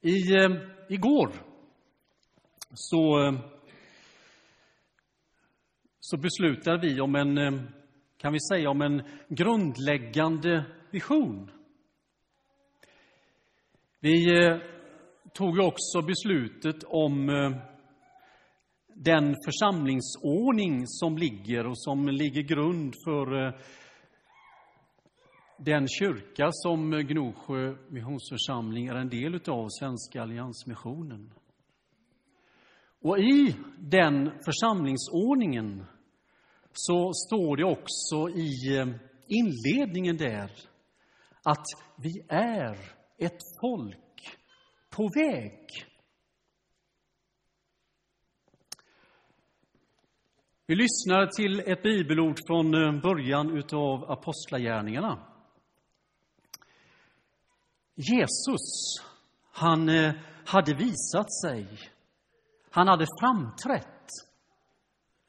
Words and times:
I, 0.00 0.36
eh, 0.36 0.50
igår 0.88 1.32
så, 2.74 3.26
eh, 3.26 3.40
så 6.00 6.16
beslutade 6.16 6.78
vi 6.78 7.00
om 7.00 7.14
en, 7.14 7.38
eh, 7.38 7.60
kan 8.16 8.32
vi 8.32 8.38
säga, 8.40 8.70
om 8.70 8.82
en 8.82 9.02
grundläggande 9.28 10.64
vision. 10.90 11.50
Vi 14.00 14.44
eh, 14.44 14.56
tog 15.34 15.58
också 15.58 16.02
beslutet 16.02 16.84
om 16.84 17.28
eh, 17.28 17.56
den 18.94 19.34
församlingsordning 19.46 20.82
som 20.86 21.18
ligger 21.18 21.66
och 21.66 21.78
som 21.78 22.08
ligger 22.08 22.42
grund 22.42 22.94
för 23.04 23.46
eh, 23.46 23.54
den 25.58 25.86
kyrka 25.88 26.48
som 26.52 26.90
Gnosjö 26.90 27.76
missionsförsamling 27.88 28.86
är 28.86 28.94
en 28.94 29.08
del 29.08 29.34
av, 29.34 29.66
Svenska 29.68 30.22
alliansmissionen. 30.22 31.32
Och 33.00 33.18
i 33.18 33.56
den 33.78 34.30
församlingsordningen 34.44 35.84
så 36.72 37.12
står 37.12 37.56
det 37.56 37.64
också 37.64 38.38
i 38.38 38.76
eh, 38.76 38.86
inledningen 39.26 40.16
där 40.16 40.50
att 41.44 41.66
vi 41.96 42.22
är 42.28 42.72
ett 43.18 43.38
folk 43.60 44.38
på 44.90 45.10
väg. 45.14 45.66
Vi 50.66 50.74
lyssnar 50.74 51.26
till 51.26 51.60
ett 51.60 51.82
bibelord 51.82 52.38
från 52.46 52.74
eh, 52.74 53.00
början 53.02 53.62
av 53.72 54.10
Apostlagärningarna. 54.10 55.27
Jesus, 57.98 58.94
han 59.52 59.88
eh, 59.88 60.14
hade 60.46 60.74
visat 60.74 61.32
sig. 61.42 61.66
Han 62.70 62.88
hade 62.88 63.06
framträtt. 63.20 64.04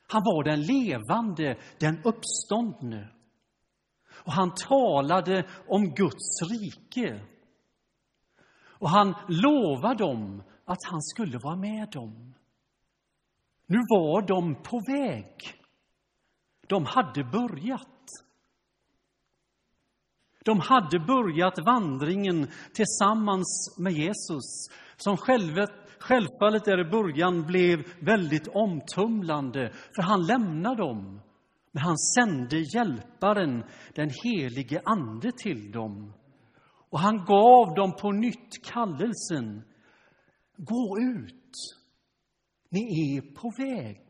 Han 0.08 0.22
var 0.26 0.44
den 0.44 0.62
levande, 0.62 1.58
den 1.80 2.02
uppståndne. 2.04 3.10
Och 4.12 4.34
han 4.34 4.54
talade 4.56 5.50
om 5.68 5.94
Guds 5.94 6.42
rike. 6.50 7.26
Och 8.80 8.90
han 8.90 9.16
lovade 9.28 10.04
dem 10.04 10.44
att 10.66 10.84
han 10.86 11.02
skulle 11.02 11.38
vara 11.38 11.56
med 11.56 11.90
dem. 11.92 12.34
Nu 13.66 13.78
var 13.78 14.22
de 14.22 14.56
på 14.64 14.80
väg. 14.88 15.36
De 16.68 16.86
hade 16.86 17.24
börjat. 17.24 17.99
De 20.50 20.60
hade 20.60 21.00
börjat 21.00 21.60
vandringen 21.66 22.48
tillsammans 22.74 23.76
med 23.78 23.94
Jesus, 23.94 24.70
som 24.98 25.18
självfallet 26.00 26.66
där 26.66 26.88
i 26.88 26.92
början 26.92 27.46
blev 27.46 27.84
väldigt 28.00 28.48
omtumlande, 28.48 29.74
för 29.96 30.02
han 30.02 30.26
lämnade 30.26 30.76
dem. 30.76 31.22
Men 31.72 31.84
han 31.84 31.98
sände 31.98 32.60
Hjälparen, 32.76 33.64
den 33.96 34.10
helige 34.24 34.82
Ande, 34.86 35.32
till 35.32 35.72
dem. 35.72 36.14
Och 36.90 37.00
han 37.00 37.26
gav 37.26 37.76
dem 37.76 37.96
på 38.02 38.12
nytt 38.12 38.66
kallelsen. 38.66 39.64
Gå 40.58 40.98
ut, 41.00 41.54
ni 42.70 43.18
är 43.18 43.22
på 43.22 43.52
väg. 43.58 44.09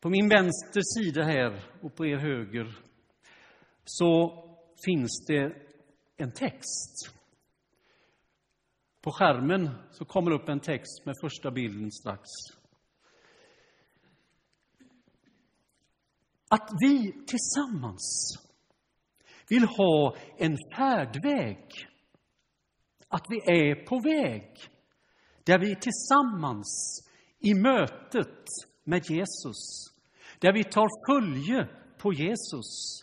På 0.00 0.10
min 0.10 0.28
vänster 0.28 0.80
sida 0.82 1.22
här 1.22 1.64
och 1.82 1.94
på 1.94 2.06
er 2.06 2.16
höger 2.16 2.78
så 3.84 4.42
finns 4.84 5.24
det 5.26 5.52
en 6.16 6.32
text. 6.32 7.12
På 9.02 9.12
skärmen 9.12 9.70
så 9.92 10.04
kommer 10.04 10.30
upp 10.30 10.48
en 10.48 10.60
text 10.60 11.06
med 11.06 11.14
första 11.20 11.50
bilden 11.50 11.92
strax. 11.92 12.22
Att 16.48 16.70
vi 16.80 17.12
tillsammans 17.26 18.36
vill 19.48 19.64
ha 19.64 20.16
en 20.38 20.56
färdväg. 20.76 21.68
Att 23.08 23.24
vi 23.28 23.36
är 23.36 23.86
på 23.86 24.00
väg 24.00 24.56
där 25.44 25.58
vi 25.58 25.76
tillsammans 25.76 27.02
i 27.38 27.54
mötet 27.54 28.44
med 28.84 29.10
Jesus 29.10 29.95
där 30.38 30.52
vi 30.52 30.64
tar 30.64 30.88
följe 31.06 31.68
på 31.98 32.12
Jesus, 32.12 33.02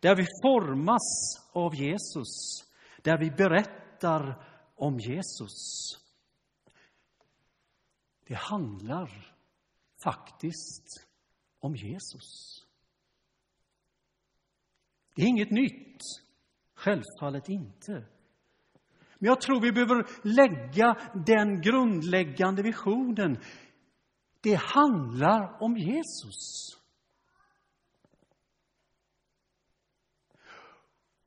där 0.00 0.16
vi 0.16 0.26
formas 0.42 1.40
av 1.52 1.74
Jesus, 1.74 2.64
där 3.02 3.18
vi 3.18 3.30
berättar 3.30 4.44
om 4.74 4.98
Jesus. 4.98 5.98
Det 8.26 8.34
handlar 8.34 9.34
faktiskt 10.04 11.06
om 11.58 11.76
Jesus. 11.76 12.64
Det 15.14 15.22
är 15.22 15.26
inget 15.26 15.50
nytt, 15.50 16.00
självfallet 16.74 17.48
inte. 17.48 17.92
Men 19.18 19.28
jag 19.28 19.40
tror 19.40 19.60
vi 19.60 19.72
behöver 19.72 20.06
lägga 20.22 20.96
den 21.26 21.60
grundläggande 21.60 22.62
visionen 22.62 23.38
det 24.44 24.54
handlar 24.54 25.62
om 25.62 25.76
Jesus. 25.76 26.66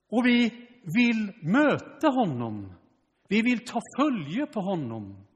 Och 0.09 0.25
vi 0.25 0.67
vill 0.83 1.33
möta 1.41 2.07
honom. 2.07 2.73
Vi 3.27 3.41
vill 3.41 3.65
ta 3.65 3.81
följe 3.99 4.45
på 4.45 4.59
honom. 4.59 5.27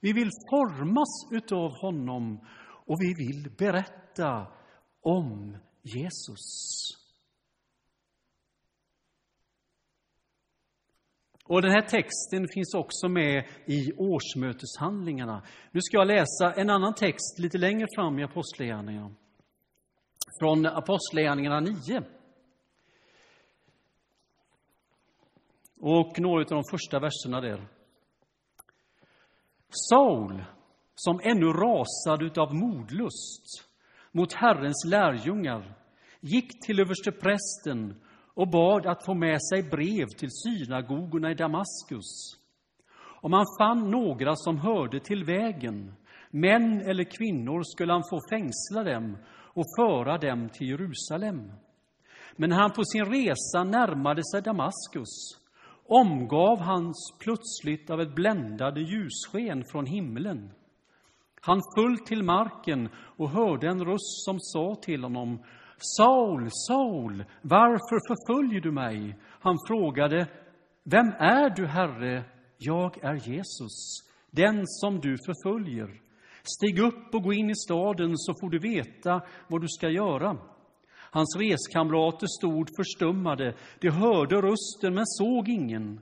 Vi 0.00 0.12
vill 0.12 0.30
formas 0.50 1.32
utav 1.32 1.70
honom 1.80 2.46
och 2.86 2.96
vi 3.00 3.14
vill 3.14 3.50
berätta 3.58 4.46
om 5.00 5.56
Jesus. 5.82 6.99
Och 11.50 11.62
den 11.62 11.70
här 11.70 11.82
texten 11.82 12.48
finns 12.54 12.74
också 12.74 13.08
med 13.08 13.44
i 13.66 13.92
årsmöteshandlingarna. 13.92 15.42
Nu 15.70 15.80
ska 15.82 15.96
jag 15.96 16.06
läsa 16.06 16.52
en 16.52 16.70
annan 16.70 16.94
text 16.94 17.38
lite 17.38 17.58
längre 17.58 17.86
fram 17.96 18.18
i 18.18 18.24
Apostlagärningarna. 18.24 19.10
Från 20.40 20.66
Apostlagärningarna 20.66 21.60
9. 21.60 22.02
Och 25.80 26.20
några 26.20 26.40
av 26.40 26.48
de 26.48 26.62
första 26.70 26.98
verserna 26.98 27.40
där. 27.40 27.68
Saul, 29.90 30.44
som 30.94 31.20
ännu 31.22 31.46
rasade 31.46 32.42
av 32.42 32.54
modlust 32.54 33.68
mot 34.12 34.32
Herrens 34.32 34.84
lärjungar, 34.86 35.74
gick 36.20 36.66
till 36.66 36.80
översteprästen 36.80 38.00
och 38.40 38.48
bad 38.48 38.86
att 38.86 39.04
få 39.04 39.14
med 39.14 39.38
sig 39.42 39.62
brev 39.62 40.06
till 40.06 40.30
synagogorna 40.30 41.30
i 41.30 41.34
Damaskus. 41.34 42.36
Om 43.20 43.32
han 43.32 43.44
fann 43.58 43.90
några 43.90 44.36
som 44.36 44.58
hörde 44.58 45.00
till 45.00 45.24
vägen, 45.24 45.94
män 46.30 46.80
eller 46.80 47.04
kvinnor, 47.04 47.62
skulle 47.62 47.92
han 47.92 48.02
få 48.10 48.20
fängsla 48.30 48.94
dem 48.94 49.16
och 49.54 49.64
föra 49.78 50.18
dem 50.18 50.48
till 50.48 50.68
Jerusalem. 50.68 51.52
Men 52.36 52.50
när 52.50 52.56
han 52.56 52.70
på 52.70 52.84
sin 52.84 53.04
resa 53.04 53.64
närmade 53.64 54.22
sig 54.24 54.42
Damaskus 54.42 55.38
omgav 55.88 56.60
hans 56.60 57.14
plötsligt 57.18 57.90
av 57.90 58.00
ett 58.00 58.14
bländande 58.14 58.80
ljussken 58.80 59.64
från 59.72 59.86
himlen. 59.86 60.50
Han 61.40 61.60
föll 61.76 61.98
till 61.98 62.22
marken 62.22 62.88
och 62.94 63.30
hörde 63.30 63.68
en 63.68 63.84
röst 63.84 64.24
som 64.24 64.40
sa 64.40 64.76
till 64.82 65.02
honom 65.02 65.42
Saul, 65.82 66.48
Saul, 66.50 67.24
varför 67.42 68.08
förföljer 68.08 68.60
du 68.60 68.72
mig? 68.72 69.16
Han 69.40 69.56
frågade, 69.68 70.28
vem 70.84 71.06
är 71.18 71.50
du, 71.50 71.66
Herre? 71.66 72.24
Jag 72.58 73.04
är 73.04 73.14
Jesus, 73.14 74.02
den 74.30 74.62
som 74.66 75.00
du 75.00 75.16
förföljer. 75.26 76.00
Stig 76.42 76.78
upp 76.78 77.14
och 77.14 77.22
gå 77.22 77.32
in 77.32 77.50
i 77.50 77.54
staden 77.54 78.18
så 78.18 78.34
får 78.40 78.50
du 78.50 78.58
veta 78.58 79.22
vad 79.48 79.60
du 79.60 79.68
ska 79.68 79.88
göra. 79.88 80.36
Hans 81.10 81.36
reskamrater 81.38 82.26
stod 82.26 82.68
förstummade. 82.76 83.54
De 83.80 83.90
hörde 83.90 84.36
rösten 84.36 84.94
men 84.94 85.06
såg 85.06 85.48
ingen. 85.48 86.00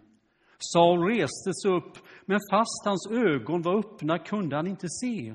Saul 0.59 1.05
reste 1.05 1.55
sig 1.63 1.71
upp, 1.71 1.99
men 2.27 2.39
fast 2.51 2.83
hans 2.85 3.09
ögon 3.11 3.63
var 3.63 3.79
öppna 3.79 4.19
kunde 4.19 4.57
han 4.57 4.67
inte 4.67 4.89
se. 4.89 5.35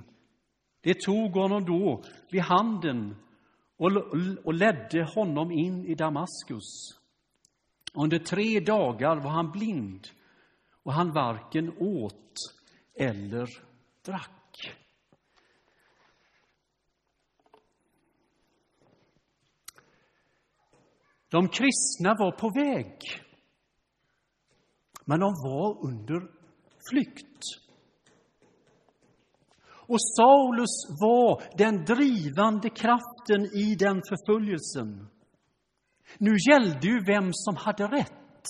Det 0.82 1.02
tog 1.02 1.32
honom 1.32 1.66
då 1.66 2.04
vid 2.32 2.42
handen 2.42 3.16
och 4.44 4.54
ledde 4.54 5.04
honom 5.04 5.52
in 5.52 5.86
i 5.86 5.96
Damaskus. 5.96 7.00
Under 7.94 8.20
tre 8.20 8.60
dagar 8.60 9.16
var 9.16 9.32
han 9.32 9.52
blind 9.52 10.08
och 10.84 10.94
han 10.94 11.12
varken 11.12 11.78
åt 11.78 12.36
eller 12.96 13.50
drack. 14.06 14.76
De 21.30 21.50
kristna 21.50 22.16
var 22.20 22.32
på 22.32 22.50
väg. 22.50 23.24
men 25.06 25.20
de 25.20 25.34
var 25.44 25.86
under 25.86 26.32
flykt. 26.90 27.63
Och 29.88 30.02
Saulus 30.02 31.00
var 31.02 31.58
den 31.58 31.86
drivande 31.86 32.70
kraften 32.70 33.46
i 33.46 33.76
den 33.76 34.02
förföljelsen. 34.10 35.08
Nu 36.18 36.32
gällde 36.50 36.88
ju 36.88 37.04
vem 37.06 37.30
som 37.34 37.56
hade 37.56 37.88
rätt. 37.88 38.46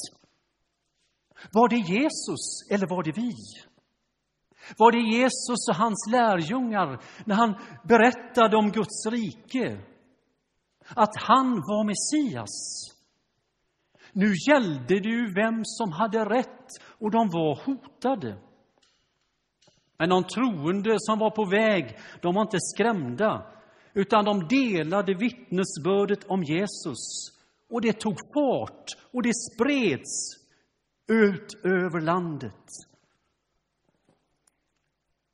Var 1.52 1.70
det 1.70 1.94
Jesus 1.94 2.70
eller 2.70 2.88
var 2.88 3.04
det 3.04 3.12
vi? 3.12 3.32
Var 4.78 4.92
det 4.92 5.18
Jesus 5.18 5.70
och 5.70 5.76
hans 5.76 6.08
lärjungar 6.12 7.02
när 7.26 7.36
han 7.36 7.56
berättade 7.84 8.58
om 8.58 8.72
Guds 8.72 9.06
rike? 9.06 9.82
Att 10.88 11.16
han 11.16 11.56
var 11.56 11.84
Messias? 11.84 12.54
Nu 14.12 14.34
gällde 14.50 15.00
det 15.00 15.10
ju 15.10 15.34
vem 15.34 15.62
som 15.64 15.92
hade 15.92 16.26
rätt 16.26 16.68
och 17.00 17.12
de 17.12 17.30
var 17.30 17.66
hotade. 17.66 18.38
Men 19.98 20.10
de 20.10 20.24
troende 20.24 20.96
som 20.98 21.20
var 21.20 21.32
på 21.32 21.46
väg, 21.46 21.98
de 22.22 22.36
var 22.36 22.42
inte 22.42 22.58
skrämda, 22.60 23.54
utan 23.94 24.26
de 24.26 24.48
delade 24.48 25.14
vittnesbördet 25.14 26.24
om 26.24 26.44
Jesus. 26.44 27.30
Och 27.70 27.82
det 27.82 27.94
tog 27.94 28.18
fart 28.34 28.86
och 29.12 29.24
det 29.24 29.34
spreds 29.34 30.44
ut 31.08 31.54
över 31.64 32.02
landet. 32.02 32.68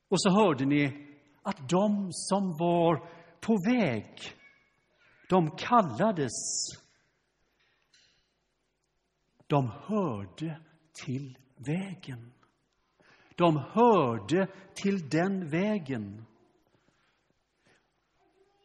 Och 0.08 0.22
så 0.22 0.30
hörde 0.30 0.64
ni 0.64 1.06
att 1.42 1.68
de 1.68 2.08
som 2.12 2.56
var 2.58 3.08
på 3.40 3.56
väg, 3.66 4.18
de 5.28 5.50
kallades. 5.50 6.32
De 9.46 9.70
hörde 9.70 10.60
till 11.04 11.38
vägen. 11.56 12.32
De 13.40 13.56
hörde 13.56 14.48
till 14.74 15.08
den 15.08 15.48
vägen. 15.48 16.26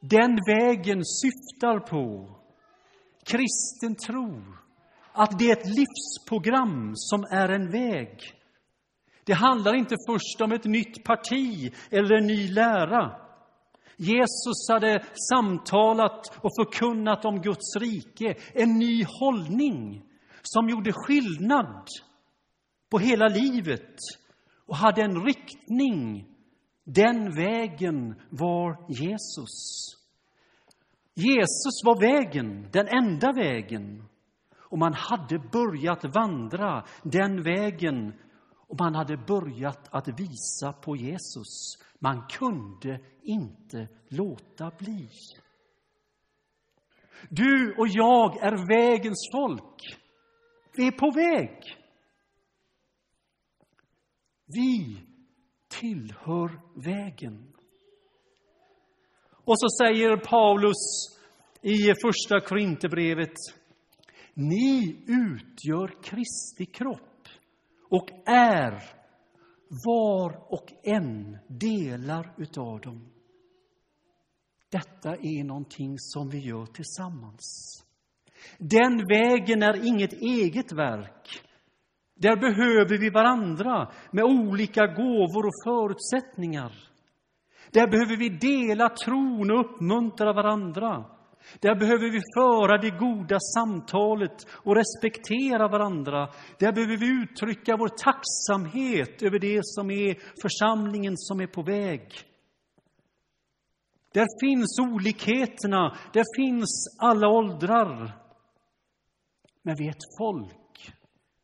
Den 0.01 0.39
vägen 0.47 1.05
syftar 1.05 1.79
på 1.79 2.35
kristen 3.23 3.95
tro, 3.95 4.41
att 5.11 5.39
det 5.39 5.45
är 5.45 5.57
ett 5.57 5.77
livsprogram 5.77 6.91
som 6.95 7.23
är 7.23 7.49
en 7.49 7.71
väg. 7.71 8.19
Det 9.23 9.33
handlar 9.33 9.75
inte 9.75 9.95
först 10.09 10.41
om 10.41 10.51
ett 10.51 10.65
nytt 10.65 11.03
parti 11.03 11.73
eller 11.89 12.15
en 12.15 12.27
ny 12.27 12.47
lära. 12.47 13.19
Jesus 13.97 14.69
hade 14.69 15.03
samtalat 15.29 16.37
och 16.41 16.51
förkunnat 16.59 17.25
om 17.25 17.41
Guds 17.41 17.75
rike, 17.75 18.35
en 18.53 18.79
ny 18.79 19.05
hållning 19.19 20.05
som 20.41 20.69
gjorde 20.69 20.93
skillnad 20.93 21.87
på 22.89 22.99
hela 22.99 23.27
livet 23.27 23.95
och 24.65 24.75
hade 24.75 25.01
en 25.01 25.25
riktning. 25.25 26.27
Den 26.83 27.35
vägen 27.35 28.21
var 28.29 28.85
Jesus. 28.89 29.85
Jesus 31.13 31.81
var 31.85 31.99
vägen, 31.99 32.69
den 32.71 32.87
enda 32.87 33.33
vägen. 33.33 34.03
Och 34.57 34.77
man 34.77 34.93
hade 34.93 35.39
börjat 35.39 36.15
vandra 36.15 36.85
den 37.03 37.43
vägen 37.43 38.13
och 38.67 38.79
man 38.79 38.95
hade 38.95 39.17
börjat 39.17 39.87
att 39.91 40.07
visa 40.19 40.73
på 40.73 40.95
Jesus. 40.95 41.77
Man 41.99 42.27
kunde 42.27 42.99
inte 43.21 43.87
låta 44.09 44.71
bli. 44.77 45.09
Du 47.29 47.75
och 47.77 47.87
jag 47.87 48.37
är 48.37 48.67
vägens 48.67 49.29
folk. 49.31 49.97
Vi 50.75 50.87
är 50.87 50.91
på 50.91 51.11
väg. 51.11 51.84
Vi 54.45 54.97
tillhör 55.79 56.61
vägen. 56.75 57.53
Och 59.45 59.59
så 59.59 59.67
säger 59.69 60.17
Paulus 60.17 61.15
i 61.61 61.77
första 62.01 62.39
Korinthierbrevet 62.39 63.33
Ni 64.33 65.03
utgör 65.07 66.03
Kristi 66.03 66.65
kropp 66.65 67.27
och 67.89 68.09
är 68.25 68.83
var 69.85 70.53
och 70.53 70.73
en 70.83 71.37
delar 71.47 72.33
utav 72.37 72.81
dem. 72.81 73.07
Detta 74.71 75.09
är 75.09 75.43
någonting 75.43 75.95
som 75.99 76.29
vi 76.29 76.39
gör 76.39 76.65
tillsammans. 76.65 77.83
Den 78.57 78.97
vägen 78.97 79.63
är 79.63 79.87
inget 79.87 80.13
eget 80.13 80.71
verk. 80.71 81.41
Där 82.15 82.35
behöver 82.35 82.97
vi 82.97 83.09
varandra 83.09 83.91
med 84.11 84.23
olika 84.23 84.87
gåvor 84.87 85.45
och 85.45 85.63
förutsättningar. 85.65 86.71
Där 87.71 87.87
behöver 87.87 88.17
vi 88.17 88.29
dela 88.29 88.89
tron 88.89 89.51
och 89.51 89.59
uppmuntra 89.59 90.33
varandra. 90.33 91.05
Där 91.59 91.75
behöver 91.75 92.11
vi 92.11 92.21
föra 92.37 92.77
det 92.77 92.89
goda 92.89 93.39
samtalet 93.39 94.47
och 94.49 94.75
respektera 94.75 95.67
varandra. 95.67 96.29
Där 96.59 96.71
behöver 96.71 96.97
vi 96.97 97.23
uttrycka 97.23 97.77
vår 97.77 97.87
tacksamhet 97.87 99.23
över 99.23 99.39
det 99.39 99.59
som 99.63 99.91
är 99.91 100.15
församlingen 100.41 101.13
som 101.17 101.41
är 101.41 101.47
på 101.47 101.61
väg. 101.63 102.01
Där 104.13 104.27
finns 104.41 104.79
olikheterna, 104.79 105.97
där 106.13 106.23
finns 106.35 106.97
alla 106.99 107.27
åldrar. 107.27 108.21
Men 109.61 109.75
vi 109.77 109.87
är 109.87 109.91
ett 109.91 110.17
folk 110.17 110.64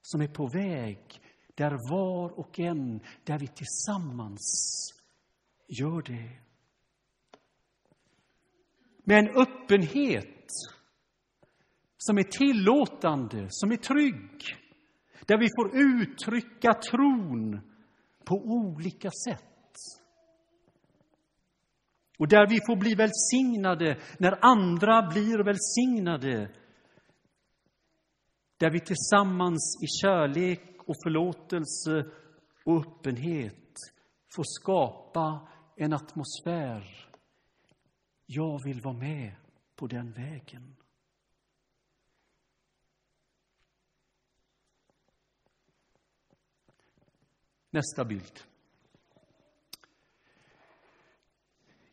som 0.01 0.21
är 0.21 0.27
på 0.27 0.47
väg, 0.47 1.21
där 1.55 1.71
var 1.91 2.39
och 2.39 2.59
en, 2.59 2.99
där 3.23 3.39
vi 3.39 3.47
tillsammans 3.47 4.91
Gör 5.71 6.01
det. 6.01 6.29
Med 9.03 9.19
en 9.19 9.41
öppenhet 9.41 10.47
som 11.97 12.17
är 12.17 12.23
tillåtande, 12.23 13.47
som 13.49 13.71
är 13.71 13.75
trygg. 13.75 14.41
Där 15.25 15.37
vi 15.37 15.47
får 15.55 15.77
uttrycka 15.77 16.73
tron 16.73 17.61
på 18.25 18.35
olika 18.35 19.09
sätt. 19.09 19.73
Och 22.17 22.27
där 22.27 22.47
vi 22.49 22.59
får 22.67 22.75
bli 22.75 22.95
välsignade 22.95 23.97
när 24.17 24.45
andra 24.45 25.09
blir 25.09 25.43
välsignade. 25.43 26.51
Där 28.61 28.71
vi 28.71 28.79
tillsammans 28.79 29.79
i 29.83 29.87
kärlek 29.87 30.61
och 30.77 30.95
förlåtelse 31.03 32.05
och 32.65 32.77
öppenhet 32.77 33.73
får 34.35 34.43
skapa 34.43 35.47
en 35.75 35.93
atmosfär. 35.93 37.09
Jag 38.25 38.63
vill 38.63 38.81
vara 38.81 38.97
med 38.97 39.35
på 39.75 39.87
den 39.87 40.11
vägen. 40.11 40.75
Nästa 47.69 48.05
bild. 48.05 48.39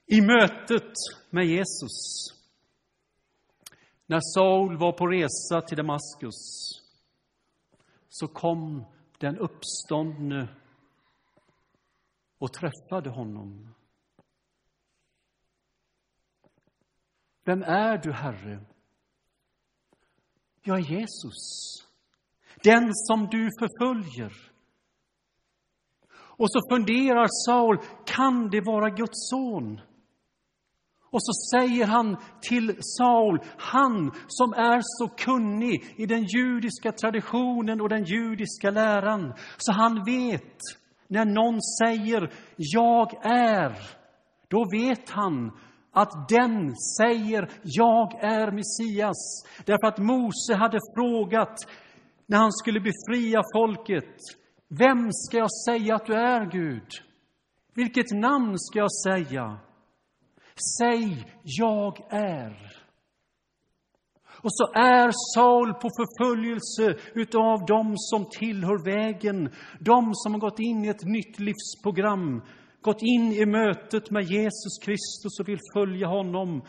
I 0.07 0.21
mötet 0.21 0.93
med 1.31 1.47
Jesus, 1.47 2.38
när 4.11 4.21
Saul 4.21 4.77
var 4.77 4.93
på 4.93 5.07
resa 5.07 5.61
till 5.61 5.77
Damaskus, 5.77 6.35
så 8.09 8.29
kom 8.29 8.85
den 9.19 9.39
uppståndne 9.39 10.49
och 12.39 12.53
träffade 12.53 13.11
honom. 13.11 13.75
Vem 17.45 17.63
är 17.63 17.99
du, 17.99 18.13
Herre? 18.13 18.65
Jag 20.63 20.79
är 20.79 20.83
Jesus, 20.83 21.77
den 22.63 22.95
som 22.95 23.29
du 23.31 23.49
förföljer. 23.59 24.33
Och 26.11 26.53
så 26.53 26.61
funderar 26.71 27.27
Saul, 27.47 27.79
kan 28.07 28.51
det 28.51 28.61
vara 28.61 28.91
Guds 28.91 29.31
son? 29.31 29.81
Och 31.11 31.23
så 31.23 31.33
säger 31.59 31.87
han 31.87 32.17
till 32.41 32.77
Saul, 32.81 33.41
han 33.57 34.13
som 34.27 34.53
är 34.53 34.81
så 34.83 35.09
kunnig 35.09 35.95
i 35.97 36.07
den 36.07 36.25
judiska 36.25 36.93
traditionen 36.93 37.81
och 37.81 37.89
den 37.89 38.05
judiska 38.05 38.71
läran, 38.71 39.35
så 39.57 39.73
han 39.73 40.05
vet 40.05 40.59
när 41.09 41.25
någon 41.25 41.63
säger 41.63 42.33
jag 42.57 43.27
är, 43.27 43.79
då 44.49 44.65
vet 44.73 45.11
han 45.11 45.51
att 45.93 46.29
den 46.29 46.75
säger 46.99 47.51
jag 47.63 48.25
är 48.25 48.51
Messias. 48.51 49.45
Därför 49.65 49.87
att 49.87 49.99
Mose 49.99 50.55
hade 50.55 50.79
frågat 50.97 51.57
när 52.27 52.39
han 52.39 52.53
skulle 52.53 52.81
befria 52.81 53.43
folket. 53.55 54.15
Vem 54.69 55.09
ska 55.13 55.37
jag 55.37 55.53
säga 55.69 55.95
att 55.95 56.07
du 56.07 56.15
är, 56.15 56.51
Gud? 56.51 56.89
Vilket 57.75 58.11
namn 58.11 58.59
ska 58.59 58.79
jag 58.79 58.93
säga? 58.93 59.59
Säg, 60.79 61.25
jag 61.43 62.01
är. 62.11 62.79
Och 64.43 64.55
så 64.55 64.65
är 64.75 65.11
Saul 65.35 65.75
på 65.75 65.89
förföljelse 66.01 67.03
utav 67.15 67.67
dem 67.67 67.95
som 67.97 68.25
tillhör 68.31 68.85
vägen, 68.85 69.51
de 69.81 70.15
som 70.15 70.33
har 70.33 70.41
gått 70.41 70.59
in 70.59 70.85
i 70.85 70.89
ett 70.89 71.05
nytt 71.05 71.39
livsprogram, 71.39 72.43
gått 72.83 73.03
in 73.03 73.33
i 73.33 73.47
mötet 73.47 74.11
med 74.11 74.23
Jesus 74.23 74.79
Kristus 74.85 75.41
och 75.41 75.49
vill 75.49 75.59
följa 75.75 76.07
honom. 76.07 76.63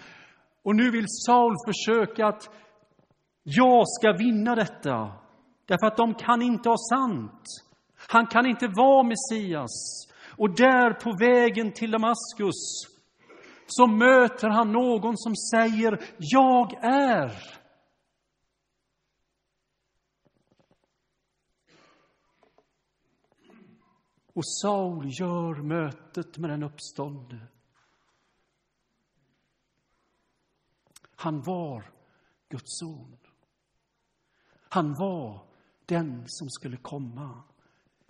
Och 0.63 0.75
nu 0.75 0.91
vill 0.91 1.05
Saul 1.08 1.55
försöka 1.67 2.27
att 2.27 2.50
jag 3.43 3.84
ska 3.88 4.12
vinna 4.12 4.55
detta, 4.55 5.12
därför 5.65 5.88
att 5.88 5.98
de 5.98 6.13
kan 6.13 6.41
inte 6.41 6.69
ha 6.69 6.77
sant. 6.77 7.43
Han 8.08 8.27
kan 8.27 8.46
inte 8.46 8.67
vara 8.67 9.03
Messias. 9.03 10.05
Och 10.38 10.55
där 10.55 10.93
på 10.93 11.15
vägen 11.19 11.72
till 11.72 11.91
Damaskus 11.91 12.99
så 13.70 13.88
möter 13.88 14.50
han 14.50 14.72
någon 14.72 15.18
som 15.18 15.36
säger 15.36 16.04
Jag 16.18 16.74
är. 16.84 17.60
Och 24.34 24.48
Saul 24.48 25.06
gör 25.20 25.62
mötet 25.62 26.38
med 26.38 26.50
den 26.50 26.64
uppståndne. 26.64 27.48
Han 31.16 31.42
var 31.42 31.92
Guds 32.50 32.80
son. 32.80 33.18
Han 34.70 34.94
var 34.94 35.48
den 35.86 36.24
som 36.28 36.50
skulle 36.50 36.78
komma, 36.78 37.44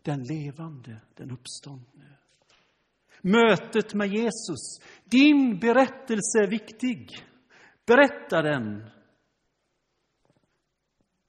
den 0.01 0.24
levande, 0.24 1.01
den 1.16 1.32
uppståndne. 1.32 2.09
Mötet 3.21 3.93
med 3.93 4.07
Jesus. 4.07 4.79
Din 5.05 5.59
berättelse 5.59 6.39
är 6.43 6.49
viktig. 6.49 7.25
Berätta 7.85 8.41
den. 8.41 8.89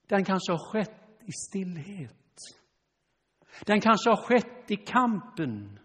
Den 0.06 0.24
kanske 0.24 0.52
har 0.52 0.72
skett 0.72 1.20
i 1.26 1.32
stillhet. 1.32 2.16
Den 3.66 3.80
kanske 3.80 4.10
har 4.10 4.16
skett 4.16 4.70
i 4.70 4.76
kampen. 4.76 5.78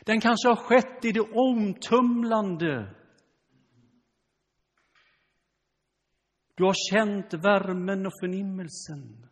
Den 0.00 0.20
kanske 0.20 0.48
har 0.48 0.56
skett 0.56 1.04
i 1.04 1.12
det 1.12 1.20
omtumlande. 1.20 2.94
Du 6.54 6.64
har 6.64 6.92
känt 6.92 7.34
värmen 7.34 8.06
och 8.06 8.12
förnimmelsen. 8.20 9.26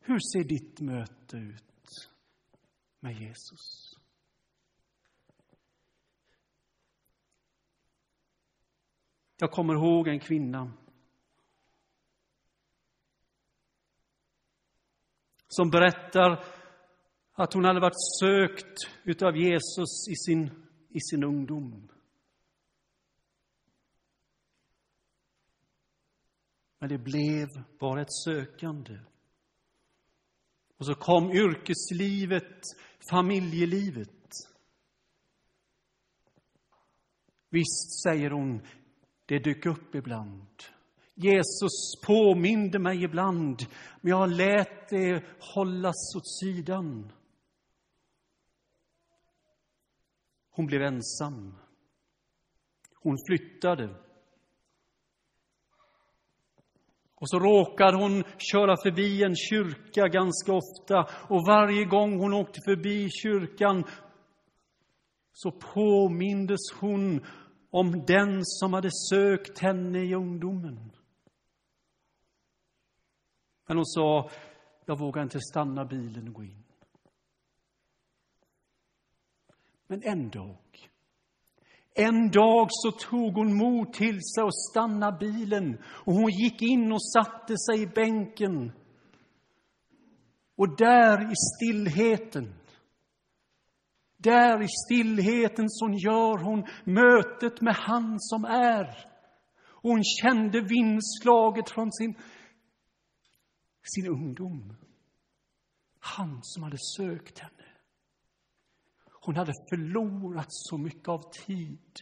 Hur 0.00 0.18
ser 0.18 0.48
ditt 0.48 0.80
möte 0.80 1.36
ut 1.36 1.67
med 3.00 3.14
Jesus? 3.20 3.94
Jag 9.36 9.50
kommer 9.50 9.74
ihåg 9.74 10.08
en 10.08 10.20
kvinna 10.20 10.72
som 15.48 15.70
berättar 15.70 16.44
att 17.32 17.54
hon 17.54 17.64
hade 17.64 17.80
varit 17.80 18.18
sökt 18.20 18.76
utav 19.04 19.36
Jesus 19.36 20.08
i 20.10 20.16
sin, 20.16 20.50
i 20.88 21.00
sin 21.00 21.24
ungdom. 21.24 21.88
Men 26.78 26.88
det 26.88 26.98
blev 26.98 27.48
bara 27.78 28.02
ett 28.02 28.12
sökande. 28.24 28.98
Och 30.78 30.86
så 30.86 30.94
kom 30.94 31.32
yrkeslivet, 31.32 32.62
familjelivet. 33.10 34.08
Visst, 37.50 38.02
säger 38.02 38.30
hon, 38.30 38.60
det 39.26 39.38
dök 39.38 39.66
upp 39.66 39.94
ibland. 39.94 40.46
Jesus 41.14 42.00
påminde 42.06 42.78
mig 42.78 43.04
ibland, 43.04 43.62
men 44.00 44.10
jag 44.10 44.30
lät 44.30 44.88
det 44.88 45.24
hållas 45.54 46.16
åt 46.16 46.38
sidan. 46.40 47.12
Hon 50.50 50.66
blev 50.66 50.82
ensam. 50.82 51.54
Hon 52.94 53.16
flyttade. 53.28 54.07
Och 57.20 57.30
så 57.30 57.38
råkade 57.38 57.96
hon 57.96 58.24
köra 58.38 58.76
förbi 58.82 59.22
en 59.22 59.36
kyrka 59.36 60.08
ganska 60.08 60.52
ofta 60.52 61.08
och 61.28 61.46
varje 61.46 61.84
gång 61.84 62.18
hon 62.18 62.34
åkte 62.34 62.60
förbi 62.64 63.10
kyrkan 63.10 63.84
så 65.32 65.50
påmindes 65.50 66.60
hon 66.80 67.26
om 67.70 68.04
den 68.06 68.44
som 68.44 68.72
hade 68.72 68.90
sökt 69.10 69.58
henne 69.58 69.98
i 69.98 70.14
ungdomen. 70.14 70.92
Men 73.66 73.76
hon 73.76 73.86
sa, 73.86 74.30
jag 74.84 74.98
vågar 74.98 75.22
inte 75.22 75.40
stanna 75.40 75.84
bilen 75.84 76.28
och 76.28 76.34
gå 76.34 76.44
in. 76.44 76.64
Men 79.86 80.02
en 80.02 80.30
dag, 80.30 80.90
en 81.98 82.30
dag 82.30 82.66
så 82.70 82.90
tog 82.90 83.34
hon 83.34 83.56
mod 83.56 83.92
till 83.92 84.20
sig 84.22 84.42
och 84.42 84.54
stannade 84.70 85.18
bilen 85.18 85.78
och 85.84 86.14
hon 86.14 86.30
gick 86.30 86.62
in 86.62 86.92
och 86.92 87.02
satte 87.12 87.58
sig 87.58 87.82
i 87.82 87.86
bänken. 87.86 88.72
Och 90.56 90.76
där 90.76 91.32
i 91.32 91.34
stillheten, 91.36 92.54
där 94.16 94.62
i 94.62 94.68
stillheten 94.68 95.64
så 95.68 95.88
gör 95.88 96.44
hon 96.44 96.66
mötet 96.84 97.60
med 97.60 97.74
han 97.74 98.20
som 98.20 98.44
är. 98.44 98.86
Och 99.66 99.90
hon 99.90 100.04
kände 100.04 100.60
vindslaget 100.60 101.70
från 101.70 101.92
sin 101.92 102.14
sin 103.82 104.06
ungdom. 104.06 104.76
Han 106.00 106.38
som 106.42 106.62
hade 106.62 106.78
sökt 106.96 107.38
henne. 107.38 107.57
Hon 109.28 109.36
hade 109.36 109.52
förlorat 109.70 110.46
så 110.48 110.78
mycket 110.78 111.08
av 111.08 111.30
tid 111.46 112.00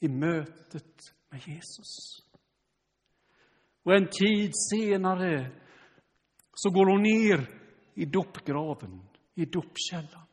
i 0.00 0.08
mötet 0.08 1.14
med 1.30 1.40
Jesus. 1.46 2.22
Och 3.82 3.94
en 3.94 4.08
tid 4.10 4.50
senare 4.54 5.52
så 6.54 6.70
går 6.70 6.86
hon 6.90 7.02
ner 7.02 7.60
i 7.94 8.04
dopgraven, 8.04 9.08
i 9.34 9.44
dopkällan. 9.44 10.26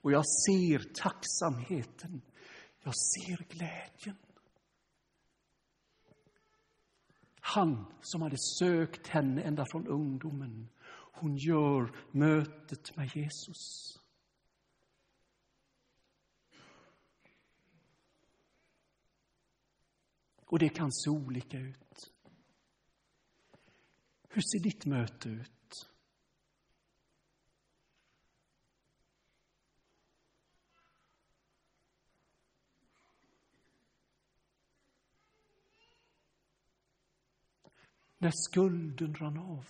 Och 0.00 0.12
jag 0.12 0.24
ser 0.26 0.78
tacksamheten, 0.94 2.22
jag 2.82 2.94
ser 2.94 3.44
glädjen. 3.48 4.16
Han 7.40 7.86
som 8.00 8.22
hade 8.22 8.38
sökt 8.58 9.06
henne 9.06 9.42
ända 9.42 9.64
från 9.70 9.86
ungdomen. 9.86 10.68
Hon 11.12 11.36
gör 11.36 11.92
mötet 12.10 12.96
med 12.96 13.16
Jesus. 13.16 14.03
Och 20.54 20.60
det 20.60 20.68
kan 20.68 20.92
se 20.92 21.10
olika 21.10 21.58
ut. 21.58 22.12
Hur 24.28 24.42
ser 24.42 24.62
ditt 24.62 24.86
möte 24.86 25.28
ut? 25.28 25.50
när 38.18 38.30
skulden 38.34 39.14
rann 39.14 39.38
av. 39.38 39.66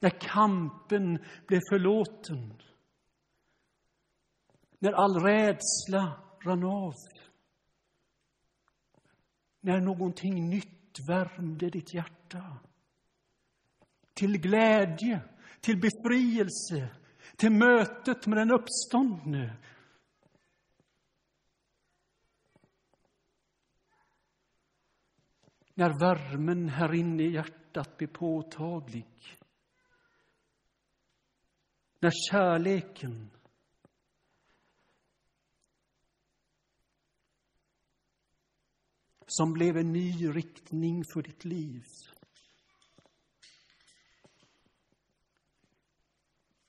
När 0.00 0.20
kampen 0.20 1.24
blev 1.46 1.60
förlåten. 1.70 2.62
När 4.78 4.92
all 4.92 5.20
rädsla 5.20 6.22
rann 6.44 6.64
av. 6.64 6.94
När 9.64 9.80
någonting 9.80 10.50
nytt 10.50 10.98
värmde 11.08 11.70
ditt 11.70 11.94
hjärta. 11.94 12.58
Till 14.14 14.38
glädje, 14.38 15.20
till 15.60 15.80
befrielse, 15.80 16.88
till 17.36 17.52
mötet 17.52 18.26
med 18.26 18.38
den 18.38 18.50
uppståndne 18.50 19.56
När 25.74 25.98
värmen 25.98 26.68
här 26.68 26.94
inne 26.94 27.22
i 27.22 27.32
hjärtat 27.32 27.96
blir 27.96 28.08
påtaglig. 28.08 29.06
När 32.00 32.10
kärleken 32.30 33.30
som 39.32 39.52
blev 39.52 39.76
en 39.76 39.92
ny 39.92 40.28
riktning 40.28 41.04
för 41.12 41.22
ditt 41.22 41.44
liv. 41.44 41.82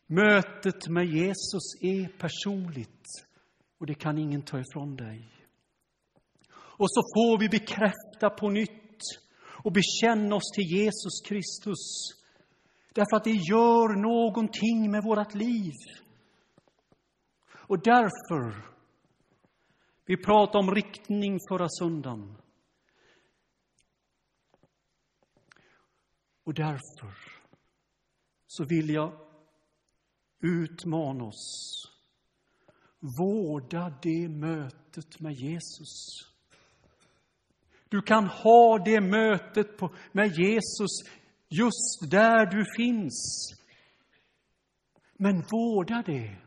Mötet 0.08 0.88
med 0.88 1.06
Jesus 1.06 1.82
är 1.82 2.18
personligt 2.18 3.08
och 3.78 3.86
det 3.86 3.94
kan 3.94 4.18
ingen 4.18 4.42
ta 4.42 4.60
ifrån 4.60 4.96
dig. 4.96 5.30
Och 6.52 6.92
så 6.92 7.02
får 7.02 7.40
vi 7.40 7.50
bekräfta 7.50 8.30
på 8.30 8.50
nytt 8.50 9.00
och 9.64 9.72
bekänna 9.72 10.36
oss 10.36 10.52
till 10.56 10.78
Jesus 10.78 11.22
Kristus. 11.26 11.80
Därför 12.94 13.18
att 13.18 13.24
det 13.24 13.42
gör 13.52 14.02
någonting 14.02 14.92
med 14.92 15.04
vårt 15.04 15.34
liv. 15.36 15.74
Och 17.54 17.80
därför, 17.84 18.66
vi 20.06 20.18
pratade 20.18 20.58
om 20.58 20.76
riktning 20.76 21.40
förra 21.50 21.70
söndagen. 21.70 22.43
Och 26.44 26.54
därför 26.54 27.14
så 28.48 28.66
vill 28.66 28.90
jag 28.90 29.14
utmana 30.40 31.24
oss. 31.24 31.84
Vårda 33.20 33.94
det 34.02 34.30
mötet 34.30 35.20
med 35.20 35.34
Jesus. 35.34 36.34
Du 37.90 38.02
kan 38.02 38.28
ha 38.28 38.80
det 38.86 39.02
mötet 39.02 39.78
på, 39.78 39.96
med 40.12 40.28
Jesus 40.28 40.92
just 41.50 42.12
där 42.12 42.46
du 42.46 42.66
finns. 42.78 43.50
Men 45.18 45.42
vårda 45.52 46.04
det. 46.06 46.38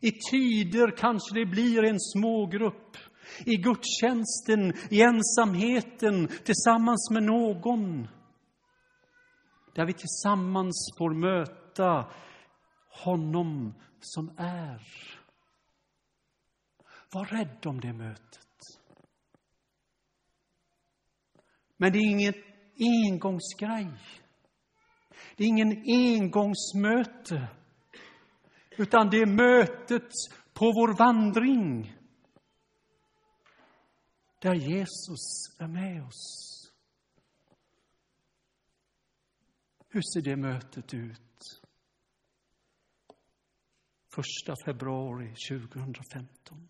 I 0.00 0.12
tider 0.30 0.96
kanske 0.96 1.34
det 1.34 1.46
blir 1.46 1.84
en 1.84 2.00
smågrupp. 2.00 2.96
I 3.46 3.56
gudstjänsten, 3.56 4.72
i 4.90 5.02
ensamheten, 5.02 6.28
tillsammans 6.28 7.10
med 7.10 7.22
någon. 7.22 8.08
Där 9.74 9.86
vi 9.86 9.92
tillsammans 9.92 10.94
får 10.98 11.14
möta 11.14 12.10
honom 13.04 13.74
som 14.00 14.30
är. 14.38 14.82
Var 17.12 17.24
rädd 17.24 17.66
om 17.66 17.80
det 17.80 17.92
mötet. 17.92 18.46
Men 21.76 21.92
det 21.92 21.98
är 21.98 22.10
ingen 22.10 22.34
engångsgrej. 22.78 23.88
Det 25.36 25.44
är 25.44 25.48
ingen 25.48 25.82
engångsmöte. 25.86 27.48
Utan 28.70 29.10
det 29.10 29.16
är 29.16 29.26
mötet 29.26 30.10
på 30.54 30.64
vår 30.64 30.98
vandring. 30.98 31.99
Där 34.40 34.54
Jesus 34.54 35.56
är 35.58 35.68
med 35.68 36.06
oss. 36.06 36.50
Hur 39.88 40.02
ser 40.02 40.22
det 40.22 40.36
mötet 40.36 40.94
ut? 40.94 41.62
1 44.18 44.54
februari 44.64 45.34
2015. 45.48 46.68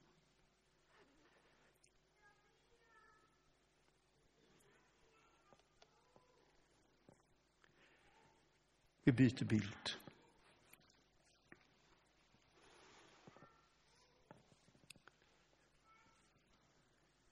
Vi 9.05 9.13
byter 9.13 9.45
bild. 9.45 10.10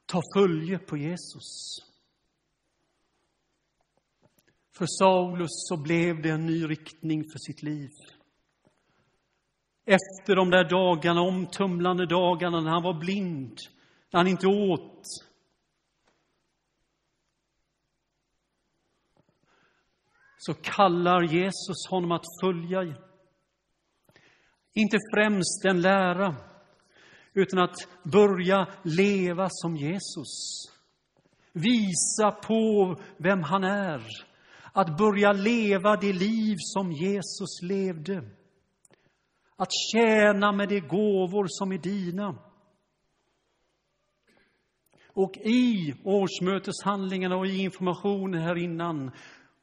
Ta 0.08 0.20
följe 0.34 0.78
på 0.78 0.96
Jesus. 0.96 1.78
För 4.78 4.86
Saulus 4.86 5.50
så 5.68 5.76
blev 5.76 6.22
det 6.22 6.30
en 6.30 6.46
ny 6.46 6.64
riktning 6.64 7.24
för 7.32 7.38
sitt 7.38 7.62
liv. 7.62 7.90
Efter 9.84 10.36
de 10.36 10.50
där 10.50 10.70
dagarna, 10.70 11.20
omtumlande 11.20 12.06
dagarna 12.06 12.60
när 12.60 12.70
han 12.70 12.82
var 12.82 13.00
blind, 13.00 13.58
när 14.10 14.20
han 14.20 14.26
inte 14.26 14.46
åt. 14.46 15.02
Så 20.38 20.54
kallar 20.54 21.22
Jesus 21.22 21.88
honom 21.90 22.12
att 22.12 22.24
följa, 22.42 22.82
inte 24.74 24.96
främst 25.14 25.64
en 25.64 25.80
lära, 25.80 26.47
utan 27.34 27.58
att 27.58 27.76
börja 28.02 28.66
leva 28.82 29.46
som 29.50 29.76
Jesus. 29.76 30.64
Visa 31.52 32.30
på 32.30 32.96
vem 33.16 33.42
han 33.42 33.64
är 33.64 34.02
att 34.72 34.98
börja 34.98 35.32
leva 35.32 35.96
det 35.96 36.12
liv 36.12 36.56
som 36.58 36.92
Jesus 36.92 37.62
levde. 37.62 38.22
Att 39.56 39.70
tjäna 39.92 40.52
med 40.52 40.68
de 40.68 40.80
gåvor 40.80 41.46
som 41.48 41.72
är 41.72 41.78
dina. 41.78 42.38
Och 45.06 45.36
i 45.36 45.94
årsmöteshandlingarna 46.04 47.36
och 47.36 47.46
i 47.46 47.58
informationen 47.58 48.42
här 48.42 48.56
innan 48.56 49.10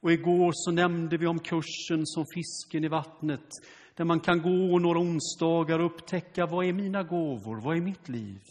och 0.00 0.12
igår 0.12 0.50
så 0.54 0.70
nämnde 0.70 1.16
vi 1.16 1.26
om 1.26 1.38
kursen 1.38 2.06
som 2.06 2.24
fisken 2.34 2.84
i 2.84 2.88
vattnet 2.88 3.48
där 3.96 4.04
man 4.04 4.20
kan 4.20 4.42
gå 4.42 4.78
några 4.78 4.98
onsdagar 4.98 5.78
och 5.78 5.86
upptäcka 5.86 6.46
vad 6.46 6.66
är 6.66 6.72
mina 6.72 7.02
gåvor, 7.02 7.60
vad 7.60 7.76
är 7.76 7.80
mitt 7.80 8.08
liv? 8.08 8.42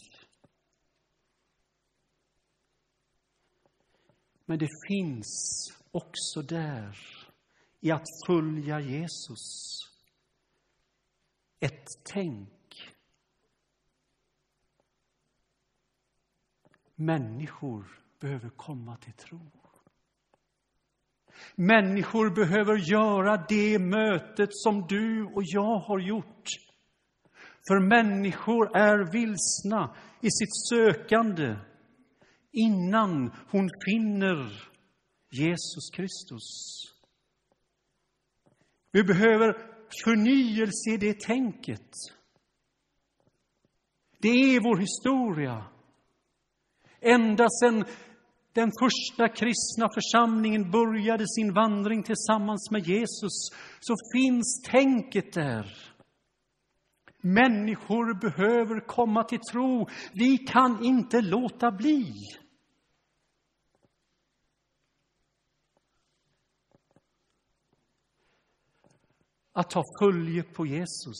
Men 4.44 4.58
det 4.58 4.68
finns 4.88 5.26
också 5.90 6.42
där 6.42 6.98
i 7.80 7.90
att 7.90 8.06
följa 8.26 8.80
Jesus. 8.80 9.76
Ett 11.60 11.86
tänk. 12.04 12.92
Människor 16.94 18.02
behöver 18.20 18.48
komma 18.48 18.96
till 18.96 19.12
tro. 19.12 19.55
Människor 21.54 22.30
behöver 22.30 22.76
göra 22.76 23.44
det 23.48 23.78
mötet 23.78 24.48
som 24.52 24.86
du 24.88 25.24
och 25.24 25.42
jag 25.44 25.78
har 25.78 25.98
gjort. 25.98 26.48
För 27.68 27.80
människor 27.80 28.76
är 28.76 29.12
vilsna 29.12 29.96
i 30.20 30.30
sitt 30.30 30.56
sökande 30.68 31.56
innan 32.52 33.32
hon 33.50 33.70
finner 33.84 34.68
Jesus 35.30 35.90
Kristus. 35.92 36.42
Vi 38.92 39.04
behöver 39.04 39.52
förnyelse 40.04 40.90
i 40.90 40.96
det 40.96 41.20
tänket. 41.20 41.90
Det 44.18 44.28
är 44.28 44.60
vår 44.60 44.76
historia. 44.76 45.64
Ända 47.00 47.46
sedan 47.48 47.84
den 48.56 48.72
första 48.80 49.28
kristna 49.28 49.88
församlingen 49.94 50.70
började 50.70 51.24
sin 51.28 51.52
vandring 51.52 52.02
tillsammans 52.02 52.70
med 52.70 52.86
Jesus 52.86 53.48
så 53.80 53.94
finns 54.12 54.62
tänket 54.70 55.32
där. 55.32 55.94
Människor 57.20 58.20
behöver 58.20 58.86
komma 58.86 59.24
till 59.24 59.40
tro. 59.40 59.88
Vi 60.12 60.38
kan 60.38 60.84
inte 60.84 61.20
låta 61.20 61.70
bli. 61.70 62.12
Att 69.52 69.70
ta 69.70 69.82
följe 70.00 70.42
på 70.42 70.66
Jesus 70.66 71.16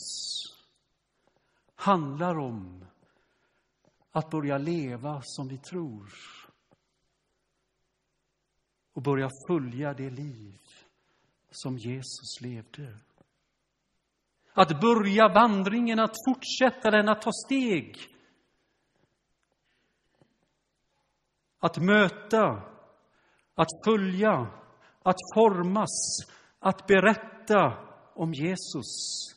handlar 1.75 2.39
om 2.39 2.85
att 4.11 4.29
börja 4.29 4.57
leva 4.57 5.21
som 5.23 5.47
vi 5.47 5.57
tror 5.57 6.09
och 8.97 9.03
börja 9.03 9.29
följa 9.47 9.93
det 9.93 10.09
liv 10.09 10.59
som 11.51 11.77
Jesus 11.77 12.41
levde. 12.41 12.97
Att 14.53 14.81
börja 14.81 15.27
vandringen, 15.27 15.99
att 15.99 16.15
fortsätta 16.27 16.91
den, 16.91 17.09
att 17.09 17.21
ta 17.21 17.31
steg. 17.45 17.97
Att 21.59 21.77
möta, 21.77 22.61
att 23.55 23.69
följa, 23.85 24.47
att 25.03 25.17
formas, 25.35 26.17
att 26.59 26.87
berätta 26.87 27.73
om 28.13 28.33
Jesus. 28.33 29.27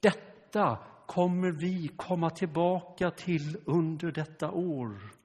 Detta 0.00 0.78
kommer 1.06 1.50
vi 1.50 1.88
komma 1.88 2.30
tillbaka 2.30 3.10
till 3.10 3.56
under 3.66 4.12
detta 4.12 4.50
år. 4.50 5.15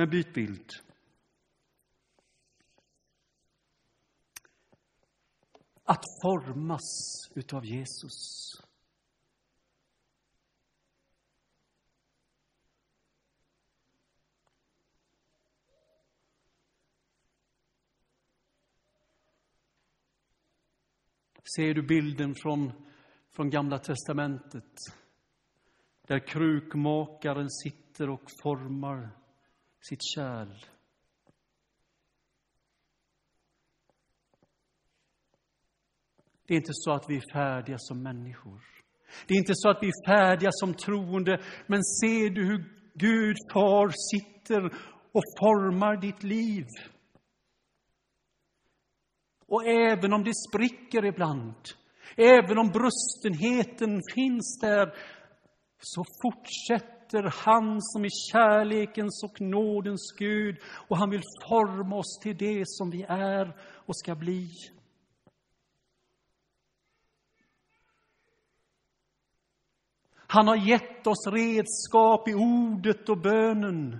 Men 0.00 0.10
byt 0.10 0.34
bild. 0.34 0.72
Att 5.84 6.04
formas 6.22 6.80
utav 7.34 7.64
Jesus. 7.64 8.12
Ser 21.56 21.74
du 21.74 21.82
bilden 21.82 22.34
från, 22.34 22.72
från 23.30 23.50
Gamla 23.50 23.78
testamentet? 23.78 24.74
där 26.10 26.26
krukmakaren 26.26 27.50
sitter 27.50 28.10
och 28.10 28.22
formar 28.42 29.19
sitt 29.80 30.02
kärl. 30.14 30.64
Det 36.46 36.54
är 36.54 36.58
inte 36.58 36.72
så 36.74 36.92
att 36.92 37.04
vi 37.08 37.16
är 37.16 37.32
färdiga 37.32 37.76
som 37.78 38.02
människor. 38.02 38.64
Det 39.26 39.34
är 39.34 39.38
inte 39.38 39.54
så 39.54 39.70
att 39.70 39.78
vi 39.82 39.86
är 39.86 40.06
färdiga 40.06 40.50
som 40.52 40.74
troende, 40.74 41.42
men 41.66 41.84
ser 41.84 42.30
du 42.30 42.46
hur 42.46 42.80
Gud 42.94 43.36
far 43.52 43.88
sitter 44.10 44.64
och 45.12 45.22
formar 45.40 45.96
ditt 45.96 46.22
liv? 46.22 46.66
Och 49.46 49.66
även 49.66 50.12
om 50.12 50.24
det 50.24 50.34
spricker 50.34 51.04
ibland, 51.04 51.54
även 52.16 52.58
om 52.58 52.68
brustenheten 52.68 54.00
finns 54.14 54.58
där, 54.60 54.94
så 55.78 56.04
fortsätt 56.22 56.99
efter 57.10 57.50
han 57.50 57.82
som 57.82 58.04
är 58.04 58.32
kärlekens 58.32 59.24
och 59.24 59.40
nådens 59.40 60.14
Gud 60.18 60.56
och 60.88 60.96
han 60.96 61.10
vill 61.10 61.22
forma 61.48 61.96
oss 61.96 62.18
till 62.22 62.36
det 62.36 62.62
som 62.66 62.90
vi 62.90 63.02
är 63.08 63.56
och 63.86 63.96
ska 63.96 64.14
bli. 64.14 64.48
Han 70.26 70.48
har 70.48 70.56
gett 70.56 71.06
oss 71.06 71.26
redskap 71.26 72.28
i 72.28 72.34
ordet 72.34 73.08
och 73.08 73.18
bönen. 73.18 73.98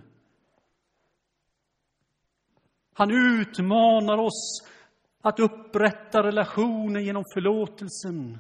Han 2.93 3.11
utmanar 3.11 4.19
oss 4.19 4.63
att 5.21 5.41
upprätta 5.41 6.23
relationer 6.23 7.01
genom 7.01 7.25
förlåtelsen. 7.35 8.39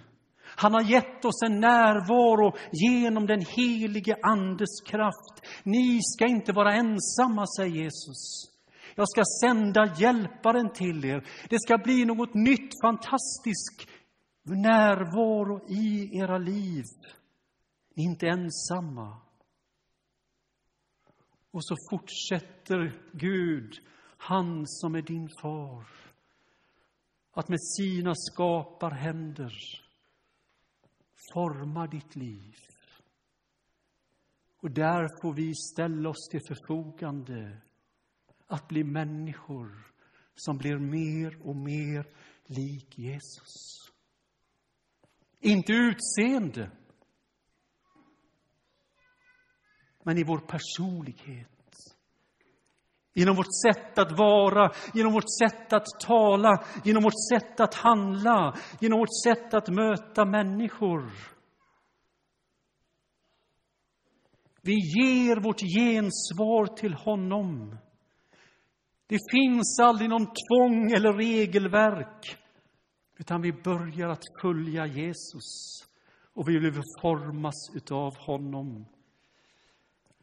Han 0.56 0.74
har 0.74 0.82
gett 0.82 1.24
oss 1.24 1.42
en 1.42 1.60
närvaro 1.60 2.56
genom 2.72 3.26
den 3.26 3.40
helige 3.40 4.16
Andes 4.22 4.80
kraft. 4.86 5.46
Ni 5.62 6.00
ska 6.02 6.26
inte 6.26 6.52
vara 6.52 6.74
ensamma, 6.74 7.46
säger 7.56 7.82
Jesus. 7.82 8.50
Jag 8.94 9.08
ska 9.08 9.22
sända 9.42 9.94
hjälparen 9.98 10.72
till 10.72 11.04
er. 11.04 11.26
Det 11.48 11.60
ska 11.60 11.78
bli 11.78 12.04
något 12.04 12.34
nytt, 12.34 12.70
fantastisk 12.84 13.88
närvaro 14.44 15.66
i 15.68 16.18
era 16.18 16.38
liv. 16.38 16.84
Ni 17.94 18.04
är 18.04 18.10
inte 18.10 18.26
ensamma. 18.26 19.16
Och 21.50 21.64
så 21.64 21.76
fortsätter 21.90 22.92
Gud, 23.12 23.74
han 24.16 24.66
som 24.66 24.94
är 24.94 25.02
din 25.02 25.28
far, 25.42 25.86
att 27.32 27.48
med 27.48 27.62
sina 27.62 28.14
skaparhänder 28.14 29.52
forma 31.32 31.86
ditt 31.86 32.16
liv. 32.16 32.56
Och 34.62 34.70
där 34.70 35.08
får 35.22 35.34
vi 35.34 35.54
ställa 35.54 36.08
oss 36.08 36.28
till 36.30 36.40
förfogande 36.48 37.62
att 38.46 38.68
bli 38.68 38.84
människor 38.84 39.92
som 40.34 40.58
blir 40.58 40.78
mer 40.78 41.46
och 41.46 41.56
mer 41.56 42.06
lik 42.46 42.98
Jesus. 42.98 43.90
Inte 45.40 45.72
utseende, 45.72 46.70
men 50.02 50.18
i 50.18 50.24
vår 50.24 50.38
personlighet. 50.38 51.59
Genom 53.14 53.36
vårt 53.36 53.60
sätt 53.66 53.98
att 53.98 54.18
vara, 54.18 54.72
genom 54.94 55.12
vårt 55.12 55.38
sätt 55.40 55.72
att 55.72 55.86
tala, 56.00 56.64
genom 56.84 57.02
vårt 57.02 57.28
sätt 57.32 57.60
att 57.60 57.74
handla, 57.74 58.56
genom 58.80 58.98
vårt 58.98 59.22
sätt 59.24 59.54
att 59.54 59.68
möta 59.68 60.24
människor. 60.24 61.10
Vi 64.62 64.72
ger 64.72 65.36
vårt 65.36 65.60
gensvar 65.60 66.76
till 66.76 66.94
honom. 66.94 67.78
Det 69.06 69.18
finns 69.32 69.78
aldrig 69.82 70.10
någon 70.10 70.26
tvång 70.26 70.92
eller 70.92 71.12
regelverk, 71.12 72.36
utan 73.18 73.42
vi 73.42 73.52
börjar 73.52 74.08
att 74.08 74.22
följa 74.42 74.86
Jesus 74.86 75.80
och 76.34 76.48
vi 76.48 76.58
vill 76.58 76.82
formas 77.02 77.70
utav 77.74 78.16
honom 78.16 78.86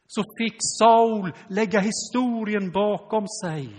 så 0.08 0.24
fick 0.38 0.58
Saul 0.80 1.34
lägga 1.48 1.80
historien 1.80 2.72
bakom 2.72 3.28
sig. 3.28 3.70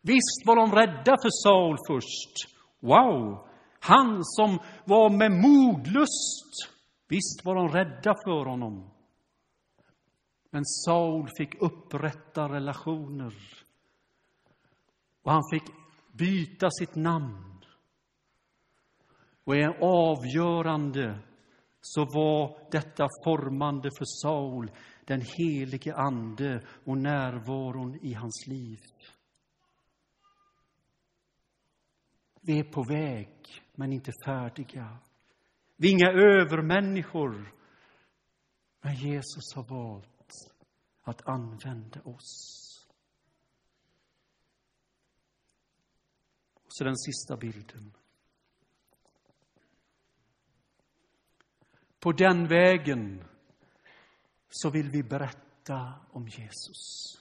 Visst 0.00 0.42
var 0.46 0.56
de 0.56 0.72
rädda 0.72 1.16
för 1.22 1.30
Saul 1.42 1.76
först. 1.88 2.54
Wow! 2.80 3.48
Han 3.80 4.24
som 4.24 4.58
var 4.84 5.10
med 5.10 5.32
modlust. 5.32 6.70
Visst 7.08 7.44
var 7.44 7.54
de 7.54 7.68
rädda 7.68 8.14
för 8.24 8.44
honom. 8.50 8.90
Men 10.50 10.64
Saul 10.64 11.28
fick 11.38 11.62
upprätta 11.62 12.48
relationer. 12.48 13.34
Och 15.22 15.32
han 15.32 15.42
fick 15.52 15.64
byta 16.12 16.70
sitt 16.70 16.94
namn. 16.94 17.64
Och 19.44 19.56
är 19.56 19.84
avgörande 19.84 21.18
så 21.80 22.04
var 22.04 22.70
detta 22.70 23.08
formande 23.24 23.90
för 23.98 24.04
Saul 24.04 24.70
den 25.04 25.20
helige 25.20 25.94
Ande 25.94 26.66
och 26.84 26.98
närvaron 26.98 27.98
i 28.02 28.12
hans 28.12 28.46
liv. 28.46 28.80
Vi 32.40 32.58
är 32.58 32.64
på 32.64 32.84
väg, 32.84 33.62
men 33.74 33.92
inte 33.92 34.12
färdiga. 34.26 34.98
Vi 35.76 35.88
är 35.88 35.92
inga 35.92 36.10
övermänniskor, 36.10 37.54
men 38.80 38.94
Jesus 38.94 39.54
har 39.54 39.62
valt 39.62 40.30
att 41.02 41.28
använda 41.28 42.00
oss. 42.02 42.70
Och 46.54 46.68
så 46.68 46.84
den 46.84 46.96
sista 46.96 47.36
bilden. 47.36 47.92
På 51.98 52.12
den 52.12 52.48
vägen 52.48 53.24
så 54.56 54.70
vill 54.70 54.90
vi 54.90 55.02
berätta 55.02 55.94
om 56.10 56.28
Jesus. 56.28 57.14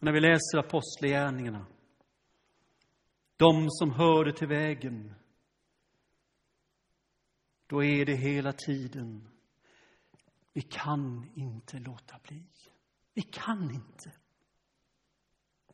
när 0.00 0.12
vi 0.12 0.20
läser 0.20 0.58
Apostlagärningarna, 0.58 1.66
de 3.36 3.70
som 3.70 3.92
hörde 3.92 4.32
till 4.32 4.48
vägen, 4.48 5.14
då 7.66 7.84
är 7.84 8.06
det 8.06 8.16
hela 8.16 8.52
tiden, 8.52 9.28
vi 10.52 10.62
kan 10.62 11.30
inte 11.34 11.78
låta 11.78 12.18
bli. 12.22 12.46
Vi 13.14 13.22
kan 13.22 13.70
inte. 13.70 14.12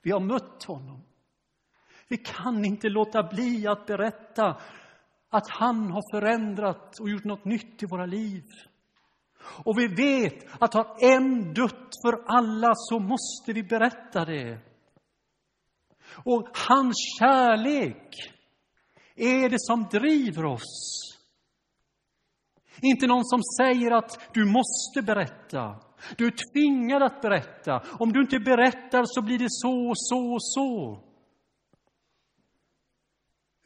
Vi 0.02 0.10
har 0.10 0.20
mött 0.20 0.64
honom. 0.64 1.02
Vi 2.08 2.16
kan 2.16 2.64
inte 2.64 2.88
låta 2.88 3.22
bli 3.22 3.66
att 3.66 3.86
berätta 3.86 4.60
att 5.30 5.48
han 5.48 5.90
har 5.90 6.02
förändrat 6.12 7.00
och 7.00 7.10
gjort 7.10 7.24
något 7.24 7.44
nytt 7.44 7.82
i 7.82 7.86
våra 7.86 8.06
liv. 8.06 8.44
Och 9.64 9.78
vi 9.78 9.88
vet 9.88 10.46
att 10.58 10.74
har 10.74 10.96
en 11.00 11.54
dött 11.54 11.90
för 12.04 12.24
alla 12.26 12.72
så 12.74 12.98
måste 12.98 13.52
vi 13.52 13.62
berätta 13.62 14.24
det. 14.24 14.58
Och 16.24 16.48
hans 16.68 16.96
kärlek 17.18 18.32
är 19.16 19.48
det 19.48 19.60
som 19.60 19.86
driver 19.90 20.44
oss. 20.44 21.02
Inte 22.82 23.06
någon 23.06 23.24
som 23.24 23.40
säger 23.42 23.90
att 23.90 24.34
du 24.34 24.44
måste 24.44 25.02
berätta. 25.02 25.80
Du 26.16 26.26
är 26.26 26.52
tvingad 26.52 27.02
att 27.02 27.20
berätta. 27.20 27.82
Om 27.98 28.12
du 28.12 28.20
inte 28.20 28.38
berättar 28.38 29.04
så 29.06 29.22
blir 29.22 29.38
det 29.38 29.50
så, 29.50 29.92
så, 29.94 30.36
så 30.40 30.98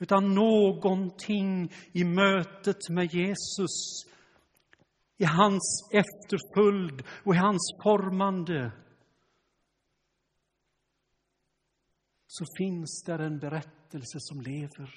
utan 0.01 0.35
någonting 0.35 1.73
i 1.93 2.05
mötet 2.05 2.89
med 2.89 3.15
Jesus, 3.15 4.05
i 5.17 5.25
hans 5.25 5.89
efterföljd 5.93 7.03
och 7.25 7.35
i 7.35 7.39
hans 7.39 7.75
formande. 7.83 8.73
Så 12.27 12.45
finns 12.59 13.03
där 13.07 13.19
en 13.19 13.39
berättelse 13.39 14.17
som 14.19 14.41
lever. 14.41 14.95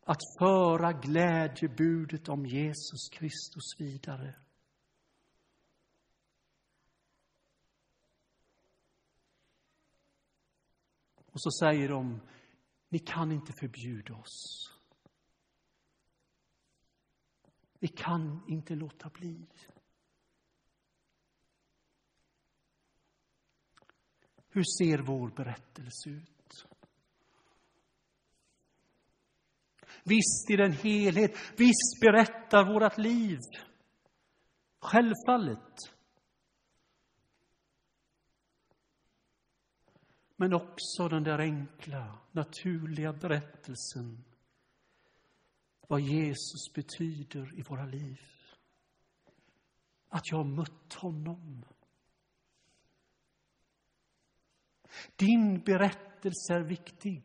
Att 0.00 0.20
föra 0.38 0.92
glädjebudet 0.92 2.28
om 2.28 2.46
Jesus 2.46 3.08
Kristus 3.12 3.74
vidare. 3.78 4.34
Och 11.32 11.42
så 11.42 11.50
säger 11.50 11.88
de, 11.88 12.20
ni 12.88 12.98
kan 12.98 13.32
inte 13.32 13.52
förbjuda 13.52 14.14
oss. 14.14 14.68
Vi 17.78 17.88
kan 17.88 18.44
inte 18.48 18.74
låta 18.74 19.08
bli. 19.08 19.46
Hur 24.48 24.64
ser 24.78 24.98
vår 24.98 25.30
berättelse 25.30 26.10
ut? 26.10 26.66
Visst 30.04 30.50
i 30.50 30.56
den 30.56 30.72
helhet. 30.72 31.32
Visst 31.56 32.00
berättar 32.00 32.72
vårt 32.72 32.98
liv. 32.98 33.38
Självfallet. 34.80 35.97
Men 40.40 40.54
också 40.54 41.08
den 41.08 41.22
där 41.22 41.38
enkla, 41.38 42.18
naturliga 42.32 43.12
berättelsen 43.12 44.24
vad 45.88 46.00
Jesus 46.00 46.72
betyder 46.74 47.58
i 47.58 47.62
våra 47.62 47.84
liv. 47.84 48.20
Att 50.08 50.30
jag 50.30 50.38
har 50.38 50.44
mött 50.44 50.94
honom. 50.94 51.64
Din 55.16 55.60
berättelse 55.60 56.54
är 56.54 56.60
viktig. 56.60 57.22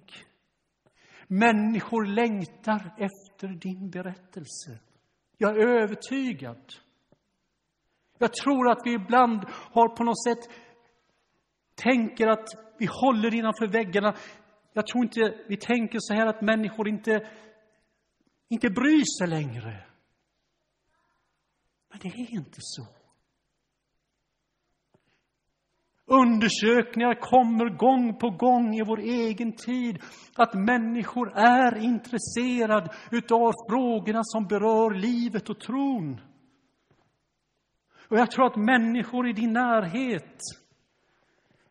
Människor 1.28 2.06
längtar 2.06 2.96
efter 2.98 3.48
din 3.48 3.90
berättelse. 3.90 4.80
Jag 5.38 5.58
är 5.58 5.68
övertygad. 5.68 6.74
Jag 8.18 8.34
tror 8.34 8.72
att 8.72 8.82
vi 8.86 8.94
ibland 8.94 9.44
har 9.48 9.96
på 9.96 10.04
något 10.04 10.24
sätt 10.24 10.52
tänker 11.76 12.28
att 12.28 12.63
vi 12.78 12.86
håller 12.86 13.34
innanför 13.34 13.68
väggarna. 13.68 14.16
Jag 14.74 14.88
tror 14.88 15.04
inte 15.04 15.44
vi 15.48 15.58
tänker 15.58 15.98
så 16.02 16.14
här 16.14 16.28
att 16.28 16.42
människor 16.42 16.88
inte, 16.88 17.30
inte 18.50 18.70
bryr 18.70 19.20
sig 19.20 19.28
längre. 19.28 19.86
Men 21.90 22.00
det 22.02 22.08
är 22.08 22.34
inte 22.34 22.58
så. 22.60 22.88
Undersökningar 26.06 27.14
kommer 27.14 27.70
gång 27.70 28.20
på 28.20 28.30
gång 28.30 28.76
i 28.76 28.84
vår 28.88 29.00
egen 29.00 29.56
tid 29.56 30.00
att 30.36 30.54
människor 30.54 31.38
är 31.38 31.78
intresserade 31.78 32.90
utav 33.12 33.54
frågorna 33.70 34.20
som 34.24 34.48
berör 34.48 34.94
livet 34.94 35.50
och 35.50 35.60
tron. 35.60 36.22
Och 38.10 38.18
jag 38.18 38.32
tror 38.32 38.46
att 38.46 38.56
människor 38.56 39.30
i 39.30 39.34
din 39.34 39.54
närhet 39.54 40.38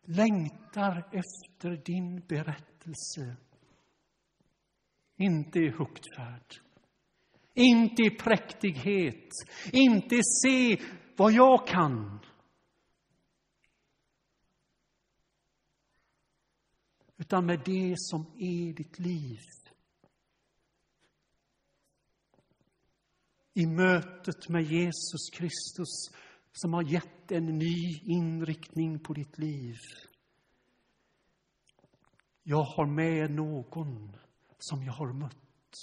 längtar 0.03 1.09
efter 1.11 1.69
din 1.85 2.19
berättelse. 2.27 3.35
Inte 5.15 5.59
i 5.59 5.69
huktfärd, 5.69 6.55
inte 7.53 8.01
i 8.03 8.09
präktighet, 8.09 9.29
inte 9.71 10.15
i 10.15 10.23
se 10.23 10.81
vad 11.17 11.31
jag 11.31 11.67
kan. 11.67 12.19
Utan 17.17 17.45
med 17.45 17.61
det 17.65 17.93
som 17.97 18.21
är 18.37 18.73
ditt 18.73 18.99
liv. 18.99 19.39
I 23.53 23.65
mötet 23.65 24.49
med 24.49 24.63
Jesus 24.63 25.29
Kristus 25.33 26.11
som 26.53 26.73
har 26.73 26.83
gett 26.83 27.31
en 27.31 27.45
ny 27.45 27.99
inriktning 28.03 28.99
på 28.99 29.13
ditt 29.13 29.37
liv. 29.37 29.75
Jag 32.43 32.63
har 32.63 32.85
med 32.85 33.31
någon 33.31 34.15
som 34.57 34.83
jag 34.83 34.93
har 34.93 35.13
mött, 35.13 35.73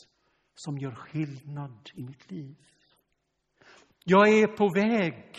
som 0.54 0.78
gör 0.78 0.94
skillnad 0.94 1.90
i 1.94 2.02
mitt 2.02 2.30
liv. 2.30 2.56
Jag 4.04 4.28
är 4.28 4.46
på 4.46 4.68
väg. 4.74 5.34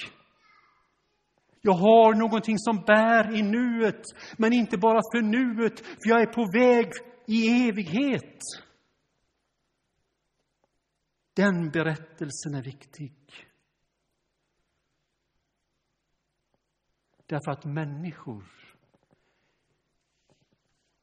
Jag 1.62 1.74
har 1.74 2.14
någonting 2.14 2.58
som 2.58 2.84
bär 2.88 3.36
i 3.36 3.42
nuet, 3.42 4.02
men 4.38 4.54
inte 4.54 4.78
bara 4.78 5.02
för 5.14 5.22
nuet, 5.22 5.80
för 5.80 6.10
jag 6.10 6.22
är 6.22 6.34
på 6.34 6.46
väg 6.54 6.92
i 7.28 7.70
evighet. 7.70 8.40
Den 11.34 11.70
berättelsen 11.70 12.56
är 12.56 12.64
viktig. 12.64 13.21
Därför 17.32 17.52
att 17.52 17.66
människor 17.66 18.44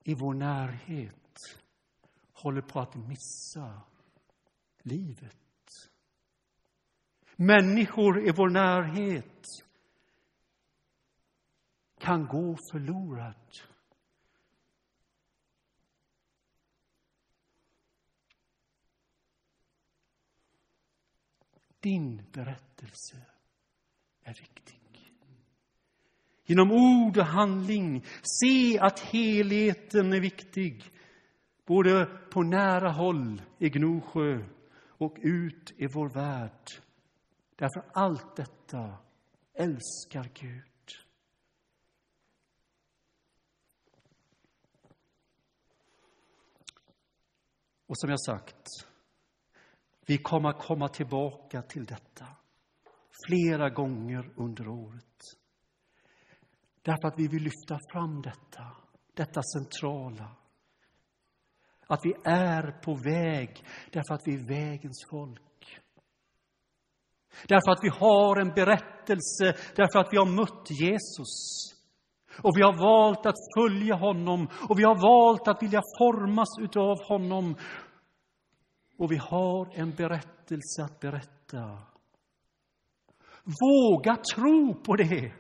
i 0.05 0.15
vår 0.15 0.35
närhet 0.35 1.37
håller 2.33 2.61
på 2.63 2.81
att 2.81 2.95
missa 2.95 3.83
livet. 4.79 5.37
Människor 7.37 8.29
i 8.29 8.33
vår 8.37 8.49
närhet 8.49 9.45
kan 11.99 12.27
gå 12.27 12.57
förlorad. 12.73 13.59
Din 21.81 22.31
berättelse 22.33 23.27
är 24.23 24.35
viktig 24.35 24.78
genom 26.49 26.73
ord 26.73 27.17
och 27.19 27.25
handling. 27.25 28.05
Se 28.23 28.79
att 28.79 29.01
helheten 29.01 30.13
är 30.13 30.21
viktig, 30.21 30.85
både 31.67 32.07
på 32.31 32.43
nära 32.43 32.91
håll 32.91 33.43
i 33.59 33.69
Gnosjö 33.69 34.45
och 34.89 35.17
ut 35.21 35.73
i 35.77 35.87
vår 35.87 36.09
värld. 36.09 36.71
Därför 37.57 37.85
allt 37.93 38.37
detta 38.37 38.97
älskar 39.55 40.31
Gud. 40.35 40.65
Och 47.87 47.99
som 47.99 48.11
jag 48.11 48.21
sagt, 48.21 48.67
vi 50.07 50.19
kommer 50.19 50.49
att 50.49 50.63
komma 50.63 50.89
tillbaka 50.89 51.63
till 51.63 51.85
detta 51.85 52.27
flera 53.27 53.71
gånger 53.71 54.33
under 54.37 54.69
året. 54.69 55.39
Därför 56.83 57.09
att 57.09 57.19
vi 57.19 57.29
vill 57.29 57.43
lyfta 57.43 57.79
fram 57.93 58.23
detta, 58.23 58.67
detta 59.15 59.43
centrala. 59.43 60.37
Att 61.87 62.01
vi 62.05 62.15
är 62.25 62.83
på 62.83 62.95
väg 62.95 63.65
därför 63.93 64.15
att 64.15 64.23
vi 64.25 64.35
är 64.35 64.49
vägens 64.49 65.07
folk. 65.11 65.81
Därför 67.49 67.71
att 67.71 67.83
vi 67.83 67.89
har 67.89 68.41
en 68.41 68.49
berättelse, 68.49 69.75
därför 69.77 69.99
att 69.99 70.13
vi 70.13 70.17
har 70.17 70.27
mött 70.27 70.71
Jesus. 70.71 71.35
Och 72.43 72.57
vi 72.57 72.63
har 72.63 72.73
valt 72.73 73.27
att 73.27 73.39
följa 73.59 73.95
honom 73.95 74.49
och 74.69 74.79
vi 74.79 74.85
har 74.85 74.97
valt 75.03 75.49
att 75.49 75.63
vilja 75.63 75.83
formas 75.99 76.49
utav 76.61 76.97
honom. 77.09 77.57
Och 78.99 79.13
vi 79.13 79.17
har 79.17 79.79
en 79.79 79.91
berättelse 79.91 80.85
att 80.85 81.01
berätta. 81.01 81.79
Våga 83.45 84.17
tro 84.35 84.75
på 84.75 84.97
det. 84.97 85.33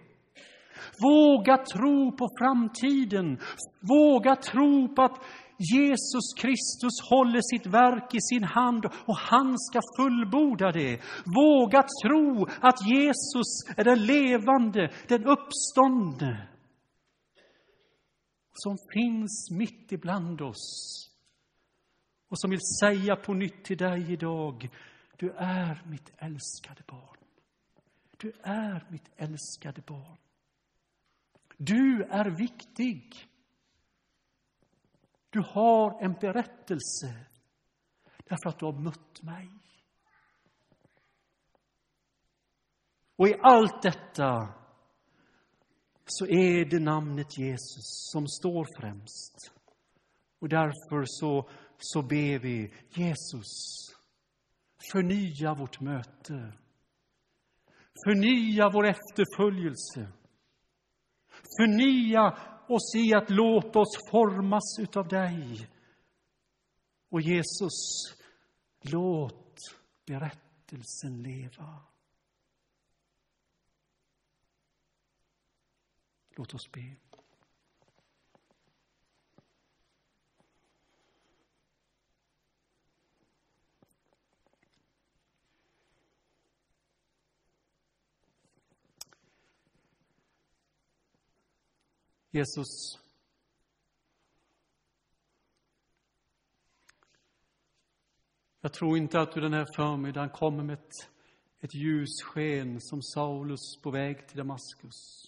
Våga 1.02 1.56
tro 1.56 2.16
på 2.16 2.28
framtiden. 2.38 3.38
Våga 3.80 4.36
tro 4.36 4.94
på 4.94 5.02
att 5.02 5.18
Jesus 5.58 6.34
Kristus 6.36 7.00
håller 7.10 7.40
sitt 7.42 7.66
verk 7.66 8.14
i 8.14 8.20
sin 8.20 8.44
hand 8.44 8.84
och 8.84 9.16
han 9.16 9.58
ska 9.58 9.80
fullborda 9.98 10.72
det. 10.72 11.00
Våga 11.36 11.84
tro 12.02 12.46
att 12.60 12.86
Jesus 12.86 13.50
är 13.76 13.84
den 13.84 14.06
levande, 14.06 14.90
den 15.08 15.24
uppståndne 15.24 16.48
som 18.52 18.76
finns 18.92 19.50
mitt 19.50 19.92
ibland 19.92 20.40
oss 20.40 21.08
och 22.28 22.40
som 22.40 22.50
vill 22.50 22.60
säga 22.80 23.16
på 23.16 23.34
nytt 23.34 23.64
till 23.64 23.76
dig 23.76 24.12
idag, 24.12 24.70
du 25.16 25.30
är 25.30 25.82
mitt 25.86 26.12
älskade 26.18 26.82
barn. 26.86 27.16
Du 28.16 28.32
är 28.42 28.86
mitt 28.90 29.10
älskade 29.16 29.82
barn. 29.86 30.16
Du 31.60 32.02
är 32.02 32.30
viktig. 32.30 33.14
Du 35.30 35.40
har 35.40 36.04
en 36.04 36.12
berättelse 36.12 37.26
därför 38.24 38.48
att 38.48 38.58
du 38.58 38.66
har 38.66 38.72
mött 38.82 39.22
mig. 39.22 39.48
Och 43.16 43.28
i 43.28 43.34
allt 43.42 43.82
detta 43.82 44.54
så 46.04 46.26
är 46.26 46.64
det 46.64 46.78
namnet 46.78 47.38
Jesus 47.38 48.10
som 48.12 48.28
står 48.28 48.66
främst. 48.80 49.52
Och 50.38 50.48
därför 50.48 51.04
så, 51.06 51.50
så 51.78 52.02
ber 52.02 52.38
vi 52.38 52.74
Jesus, 52.90 53.76
förnya 54.92 55.54
vårt 55.54 55.80
möte. 55.80 56.52
Förnya 58.04 58.70
vår 58.70 58.86
efterföljelse. 58.86 60.17
Förnya 61.58 62.38
oss 62.68 62.94
i 62.96 63.14
att 63.14 63.30
låta 63.30 63.78
oss 63.78 64.10
formas 64.10 64.78
utav 64.80 65.08
dig. 65.08 65.68
Och 67.08 67.20
Jesus, 67.20 68.04
låt 68.80 69.56
berättelsen 70.06 71.22
leva. 71.22 71.82
Låt 76.36 76.54
oss 76.54 76.72
be. 76.72 76.96
Jesus, 92.30 92.98
jag 98.60 98.72
tror 98.72 98.98
inte 98.98 99.20
att 99.20 99.32
du 99.32 99.40
den 99.40 99.52
här 99.52 99.66
förmiddagen 99.76 100.30
kommer 100.30 100.64
med 100.64 100.74
ett, 100.74 101.10
ett 101.60 101.74
ljussken 101.74 102.80
som 102.80 103.02
Saulus 103.02 103.80
på 103.82 103.90
väg 103.90 104.28
till 104.28 104.36
Damaskus. 104.38 105.24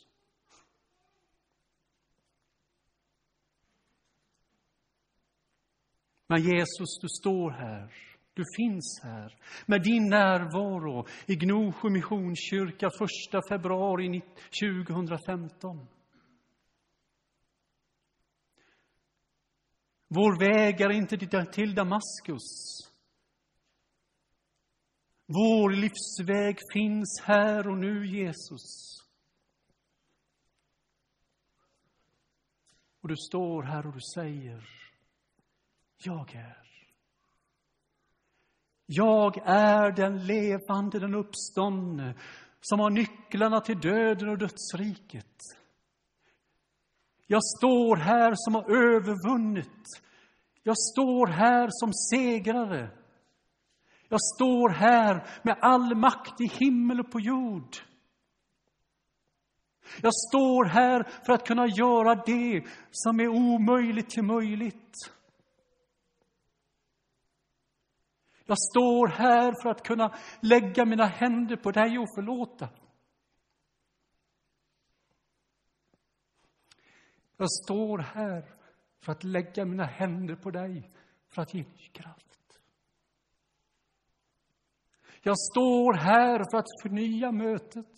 Men 6.26 6.42
Jesus, 6.42 6.98
du 7.00 7.08
står 7.08 7.50
här. 7.50 7.92
Du 8.34 8.44
finns 8.56 9.00
här 9.02 9.36
med 9.66 9.82
din 9.82 10.08
närvaro 10.08 11.06
i 11.26 11.36
Gnosjö 11.36 11.90
Missionskyrka 11.90 12.86
1 12.86 12.92
februari 13.48 14.22
2015. 14.62 15.86
Vår 20.12 20.38
väg 20.38 20.80
är 20.80 20.90
inte 20.90 21.16
till 21.52 21.74
Damaskus. 21.74 22.78
Vår 25.26 25.70
livsväg 25.70 26.58
finns 26.72 27.22
här 27.24 27.68
och 27.68 27.78
nu, 27.78 28.06
Jesus. 28.06 28.96
Och 33.00 33.08
du 33.08 33.16
står 33.16 33.62
här 33.62 33.86
och 33.86 33.92
du 33.92 34.00
säger, 34.14 34.68
jag 36.04 36.34
är. 36.34 36.66
Jag 38.86 39.36
är 39.44 39.92
den 39.92 40.26
levande, 40.26 40.98
den 40.98 41.14
uppståndne, 41.14 42.14
som 42.60 42.80
har 42.80 42.90
nycklarna 42.90 43.60
till 43.60 43.80
döden 43.80 44.28
och 44.28 44.38
dödsriket. 44.38 45.59
Jag 47.32 47.44
står 47.44 47.96
här 47.96 48.32
som 48.34 48.54
har 48.54 48.70
övervunnit. 48.70 49.86
Jag 50.62 50.78
står 50.78 51.26
här 51.26 51.68
som 51.70 51.92
segrare. 51.92 52.90
Jag 54.08 54.20
står 54.20 54.68
här 54.68 55.26
med 55.42 55.56
all 55.60 55.94
makt 55.94 56.40
i 56.40 56.46
himmel 56.46 57.00
och 57.00 57.12
på 57.12 57.20
jord. 57.20 57.76
Jag 60.02 60.14
står 60.14 60.64
här 60.64 61.02
för 61.26 61.32
att 61.32 61.46
kunna 61.46 61.66
göra 61.66 62.14
det 62.14 62.64
som 62.90 63.20
är 63.20 63.28
omöjligt 63.28 64.10
till 64.10 64.24
möjligt. 64.24 64.96
Jag 68.46 68.58
står 68.58 69.08
här 69.08 69.62
för 69.62 69.70
att 69.70 69.82
kunna 69.82 70.14
lägga 70.40 70.84
mina 70.84 71.06
händer 71.06 71.56
på 71.56 71.70
dig 71.70 71.98
och 71.98 72.14
förlåta. 72.14 72.68
Jag 77.40 77.50
står 77.50 77.98
här 77.98 78.54
för 78.98 79.12
att 79.12 79.24
lägga 79.24 79.64
mina 79.64 79.84
händer 79.84 80.36
på 80.36 80.50
dig 80.50 80.90
för 81.28 81.42
att 81.42 81.54
ge 81.54 81.62
dig 81.62 81.90
kraft. 81.92 82.60
Jag 85.22 85.38
står 85.38 85.94
här 85.94 86.44
för 86.50 86.58
att 86.58 86.66
förnya 86.82 87.32
mötet. 87.32 87.94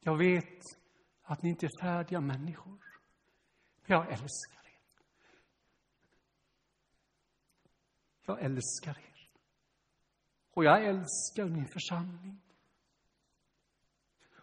Jag 0.00 0.18
vet 0.18 0.62
att 1.22 1.42
ni 1.42 1.48
inte 1.48 1.66
är 1.66 1.82
färdiga 1.82 2.20
människor. 2.20 2.78
Jag 3.86 4.12
älskar 4.12 4.66
er. 4.66 4.80
Jag 8.26 8.42
älskar 8.42 8.98
er. 8.98 9.30
Och 10.50 10.64
jag 10.64 10.84
älskar 10.84 11.44
min 11.44 11.68
församling. 11.68 12.47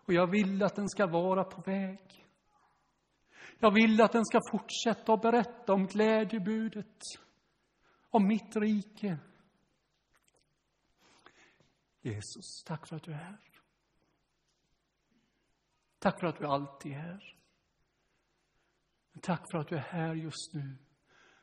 Och 0.06 0.14
jag 0.14 0.28
vill 0.28 0.64
att 0.64 0.76
den 0.76 0.90
ska 0.90 1.08
vara 1.08 1.44
på 1.44 1.62
väg. 1.62 2.26
Jag 3.60 3.72
vill 3.72 4.02
att 4.02 4.12
den 4.12 4.26
ska 4.26 4.40
fortsätta 4.52 5.14
att 5.14 5.22
berätta 5.22 5.74
om 5.74 5.88
glädjebudet, 5.88 7.00
om 8.10 8.28
mitt 8.28 8.56
rike. 8.56 9.18
Jesus, 12.02 12.64
tack 12.66 12.88
för 12.88 12.96
att 12.96 13.04
du 13.04 13.12
är 13.12 13.16
här. 13.16 13.40
Tack 16.00 16.20
för 16.20 16.28
att 16.28 16.38
du 16.38 16.46
alltid 16.46 16.92
är 16.92 16.98
här. 16.98 17.36
Tack 19.22 19.52
för 19.52 19.58
att 19.58 19.68
du 19.68 19.76
är 19.76 19.82
här 19.82 20.14
just 20.14 20.54
nu 20.54 20.78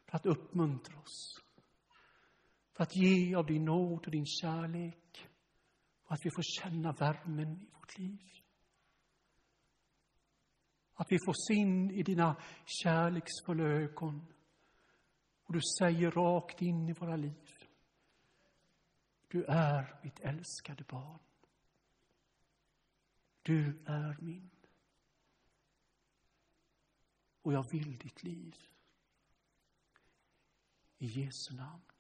för 0.06 0.16
att 0.16 0.26
uppmuntra 0.26 0.98
oss. 0.98 1.40
För 2.72 2.82
att 2.82 2.96
ge 2.96 3.34
av 3.34 3.46
din 3.46 3.64
nåd 3.64 4.06
och 4.06 4.10
din 4.10 4.26
kärlek. 4.26 5.28
Och 6.04 6.12
att 6.12 6.20
vi 6.24 6.30
får 6.30 6.42
känna 6.42 6.92
värmen 6.92 7.62
i 7.62 7.70
vårt 7.74 7.98
liv. 7.98 8.41
Att 11.02 11.12
vi 11.12 11.18
får 11.26 11.34
syn 11.48 11.90
i 11.90 12.02
dina 12.02 12.36
kärleksfulla 12.66 13.64
ögon. 13.64 14.26
Och 15.44 15.52
du 15.52 15.60
säger 15.78 16.10
rakt 16.10 16.62
in 16.62 16.88
i 16.88 16.92
våra 16.92 17.16
liv. 17.16 17.68
Du 19.28 19.44
är 19.44 20.00
mitt 20.02 20.20
älskade 20.20 20.84
barn. 20.84 21.18
Du 23.42 23.82
är 23.86 24.16
min 24.20 24.50
och 27.42 27.52
jag 27.52 27.70
vill 27.72 27.98
ditt 27.98 28.22
liv. 28.22 28.56
I 30.98 31.06
Jesu 31.06 31.54
namn. 31.54 31.91